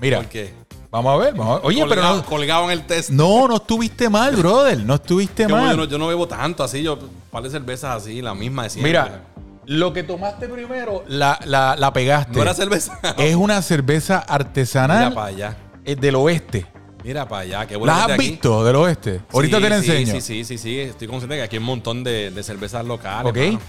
[0.00, 0.52] Mira, ¿Por qué?
[0.90, 1.34] vamos a ver.
[1.34, 3.10] vamos a- Oye, pero no, colgado en el test.
[3.10, 4.78] no, no estuviste mal, brother.
[4.84, 5.70] No estuviste mal.
[5.72, 8.64] yo, no, yo no bebo tanto así, yo un par de cervezas así, la misma
[8.64, 8.90] de siempre.
[8.90, 9.22] Mira,
[9.66, 12.32] lo que tomaste primero, la, la, la pegaste.
[12.34, 12.98] no era cerveza.
[13.18, 15.56] Es una cerveza Mira artesanal para allá.
[15.84, 16.66] eh, del oeste.
[17.04, 17.66] Mira para allá.
[17.66, 18.30] Qué bueno ¿Las has aquí.
[18.30, 19.20] visto del oeste?
[19.32, 20.12] Ahorita te la sí, enseño.
[20.14, 20.80] Sí, sí, sí, sí.
[20.80, 23.30] Estoy consciente que aquí hay un montón de, de cervezas locales.
[23.30, 23.36] ¿Ok?
[23.38, 23.60] mano.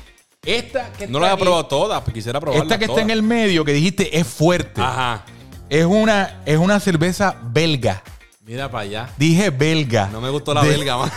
[0.45, 3.21] Esta que No las he probado todas, pues quisiera probarlas Esta que está en el
[3.21, 4.81] medio, que dijiste, es fuerte.
[4.81, 5.23] Ajá.
[5.69, 8.01] Es una, es una cerveza belga.
[8.47, 9.09] Mira para allá.
[9.17, 10.07] Dije belga.
[10.09, 11.11] No me gustó la De- belga, man.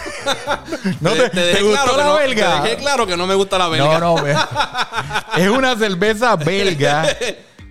[1.01, 2.57] ¿No te, te dejé gustó claro que la no- belga?
[2.62, 3.99] Te dejé claro que no me gusta la belga.
[4.01, 4.22] No, no.
[4.22, 4.37] ve-
[5.37, 7.07] es una cerveza belga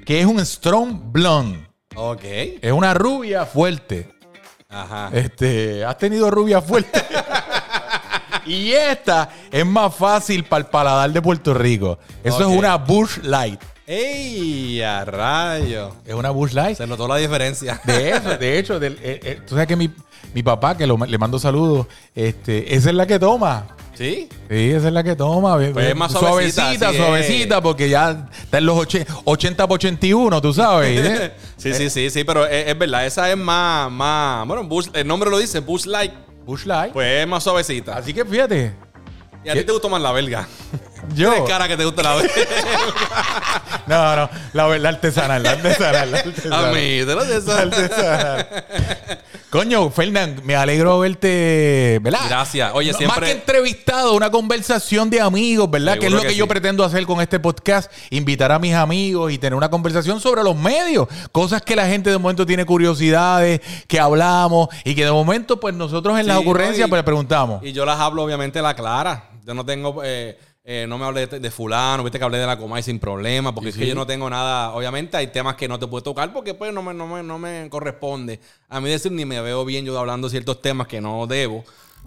[0.05, 1.67] que es un strong blonde.
[1.95, 2.23] Ok.
[2.23, 4.09] Es una rubia fuerte.
[4.69, 5.09] Ajá.
[5.11, 7.03] Este, has tenido rubia fuerte.
[8.45, 11.99] y esta es más fácil para el paladar de Puerto Rico.
[12.23, 12.41] Eso Ok.
[12.53, 13.59] es una Bush Light.
[13.91, 14.81] ¡Ey!
[14.83, 15.95] A rayo.
[16.05, 16.77] Es una Bush Light.
[16.77, 17.81] Se notó la diferencia.
[17.85, 19.89] De eso, de hecho, del- eh, eh, tú sabes que mi,
[20.35, 23.65] mi papá, que lo- le mando saludos, este, esa es la que toma.
[23.95, 24.29] ¿Sí?
[24.47, 25.55] Sí, esa es la que toma.
[25.73, 30.53] Pues es más suavecita, suavecita, porque ya está en los oche- 80 por 81, tú
[30.53, 31.05] sabes.
[31.05, 31.33] ¿eh?
[31.57, 35.05] Sí, sí, sí, sí, pero es, es verdad, esa es más, más, bueno, Bush- el
[35.07, 36.13] nombre lo dice, Bush Light,
[36.45, 36.93] Bush Light.
[36.93, 37.97] pues es más suavecita.
[37.97, 38.71] Así que fíjate,
[39.43, 40.47] y a ti te gustó más la belga.
[41.15, 41.31] yo.
[41.31, 42.33] Tienes cara que te gusta la belga.
[43.87, 46.65] No, no, la, la artesanal, la artesanal, la artesanal.
[46.65, 47.05] a mí, sé.
[47.05, 48.47] La artesanal.
[49.49, 52.19] Coño, Fernán, me alegro verte, ¿verdad?
[52.29, 52.71] Gracias.
[52.75, 55.97] Oye, siempre- Más que entrevistado, una conversación de amigos, ¿verdad?
[55.97, 56.49] que es lo que, que yo sí.
[56.49, 57.91] pretendo hacer con este podcast.
[58.11, 61.07] Invitar a mis amigos y tener una conversación sobre los medios.
[61.31, 65.73] Cosas que la gente de momento tiene curiosidades, que hablamos y que de momento, pues
[65.73, 67.63] nosotros en las Sí, ocurrencias, no, y- pues le preguntamos.
[67.63, 69.29] Y yo las hablo, obviamente, la clara.
[69.45, 70.37] Yo no tengo, eh,
[70.71, 73.55] eh, no me hablé de, de fulano, viste que hablé de la Comay sin problema,
[73.55, 76.31] porque es que yo no tengo nada, obviamente hay temas que no te puedo tocar
[76.31, 78.39] porque pues no me, no me, no me corresponde.
[78.69, 81.63] A mí decir ni me veo bien yo hablando ciertos temas que no debo.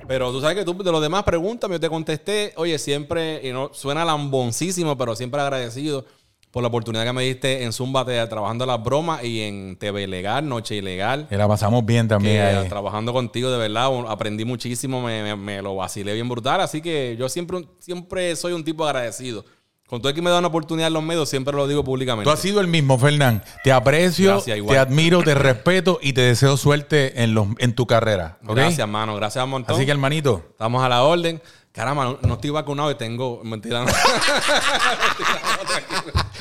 [0.06, 3.50] Pero tú sabes que tú de los demás pregúntame, yo te contesté, oye, siempre, y
[3.50, 6.06] no suena lamboncísimo, pero siempre agradecido
[6.52, 10.46] por la oportunidad que me diste en Zumba trabajando las bromas y en TV Legal,
[10.48, 11.26] Noche Ilegal.
[11.28, 12.68] Que la pasamos bien también Que, ahí.
[12.68, 16.60] trabajando contigo, de verdad, aprendí muchísimo, me, me- me lo vacilé bien brutal.
[16.60, 19.44] Así que yo siempre, siempre soy un tipo agradecido.
[19.88, 22.24] Con todo el que me da una oportunidad en los medios, siempre lo digo públicamente.
[22.24, 23.42] Tú has sido el mismo, Fernán.
[23.62, 27.86] Te aprecio, Gracias, te admiro, te respeto y te deseo suerte en, los, en tu
[27.86, 28.38] carrera.
[28.42, 29.14] Gracias, mano.
[29.16, 29.74] Gracias, montón.
[29.76, 31.42] Así que, hermanito, Estamos a la orden.
[31.72, 33.40] Caramba, no, no estoy vacunado y tengo...
[33.42, 33.82] Mentira.
[33.84, 33.86] no.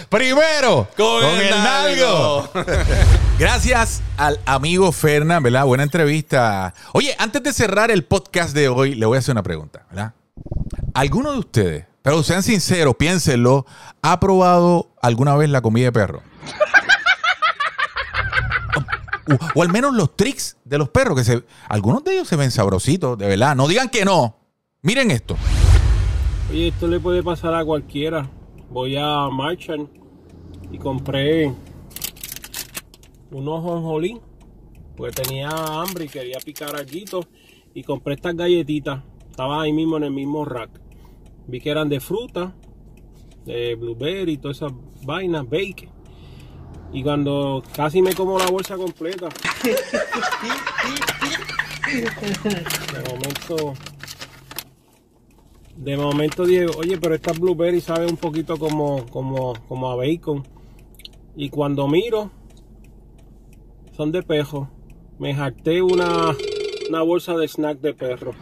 [0.10, 2.50] primero Con el nalgo.
[3.40, 5.64] Gracias al amigo Fernán, ¿verdad?
[5.66, 6.74] Buena entrevista.
[6.92, 10.14] Oye, antes de cerrar el podcast de hoy, le voy a hacer una pregunta, ¿verdad?
[10.94, 13.66] ¿Alguno de ustedes Pero sean sinceros, piénsenlo.
[14.02, 16.24] ¿Ha probado alguna vez la comida de perro?
[19.32, 22.36] o, o al menos los tricks de los perros, que se, algunos de ellos se
[22.36, 23.56] ven sabrositos, de verdad.
[23.56, 24.41] No digan que no.
[24.84, 25.38] Miren esto.
[26.50, 28.28] Oye, esto le puede pasar a cualquiera.
[28.72, 29.88] Voy a Marchand
[30.72, 31.54] y compré
[33.30, 34.20] unos jonjolín
[34.98, 37.28] porque tenía hambre y quería picar algo
[37.76, 39.04] y compré estas galletitas.
[39.30, 40.72] Estaba ahí mismo en el mismo rack.
[41.46, 42.56] Vi que eran de fruta,
[43.46, 44.72] de blueberry, todas esas
[45.04, 45.90] vainas, bake.
[46.92, 49.30] Y cuando casi me como la bolsa completa,
[52.94, 53.74] de momento,
[55.82, 60.48] de momento Diego, oye, pero estas blueberry sabe un poquito como, como, como a bacon.
[61.36, 62.30] Y cuando miro,
[63.98, 64.70] son de pejo.
[65.18, 66.36] Me jacté una,
[66.90, 68.34] una bolsa de snack de perro.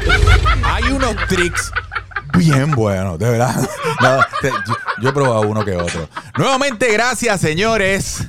[0.64, 1.72] Hay unos tricks
[2.36, 3.54] bien buenos, de verdad.
[4.00, 6.08] No, yo, yo he probado uno que otro.
[6.36, 8.26] Nuevamente, gracias, señores,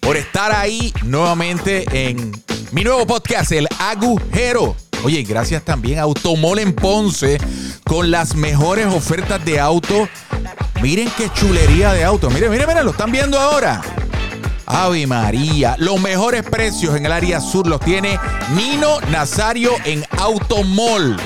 [0.00, 2.32] por estar ahí nuevamente en
[2.72, 4.74] mi nuevo podcast, El Agujero.
[5.04, 7.38] Oye, gracias también a Automol en Ponce
[7.84, 10.08] con las mejores ofertas de auto.
[10.80, 12.30] Miren qué chulería de auto.
[12.30, 13.82] Miren, miren, miren, lo están viendo ahora.
[14.64, 18.18] Ave María, los mejores precios en el área sur los tiene
[18.54, 21.16] Nino Nazario en Automol.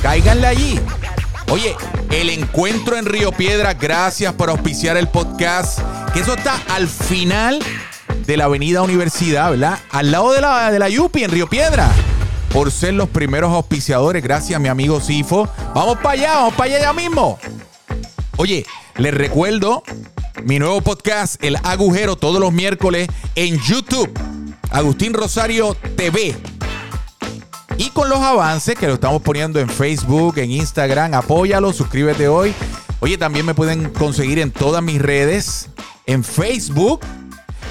[0.00, 0.80] Cáiganle allí.
[1.50, 1.76] Oye,
[2.10, 5.80] el encuentro en Río Piedra, gracias por auspiciar el podcast.
[6.14, 7.58] Que eso está al final
[8.26, 9.78] de la Avenida Universidad, ¿verdad?
[9.90, 11.90] Al lado de la, de la Yupi en Río Piedra.
[12.52, 15.48] Por ser los primeros auspiciadores, gracias a mi amigo Sifo.
[15.74, 17.38] Vamos para allá, vamos para allá ya mismo.
[18.36, 18.64] Oye,
[18.96, 19.82] les recuerdo
[20.44, 24.10] mi nuevo podcast, El Agujero, todos los miércoles en YouTube.
[24.70, 26.34] Agustín Rosario TV.
[27.76, 32.54] Y con los avances que lo estamos poniendo en Facebook, en Instagram, apóyalo, suscríbete hoy.
[33.00, 35.70] Oye, también me pueden conseguir en todas mis redes,
[36.06, 37.00] en Facebook,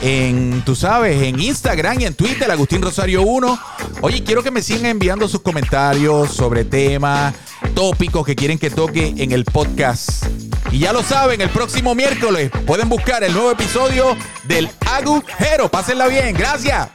[0.01, 3.59] en, tú sabes, en Instagram y en Twitter, Agustín Rosario 1.
[4.01, 7.33] Oye, quiero que me sigan enviando sus comentarios sobre temas,
[7.73, 10.25] tópicos que quieren que toque en el podcast.
[10.71, 15.69] Y ya lo saben, el próximo miércoles pueden buscar el nuevo episodio del Agujero.
[15.69, 16.89] Pásenla bien, gracias.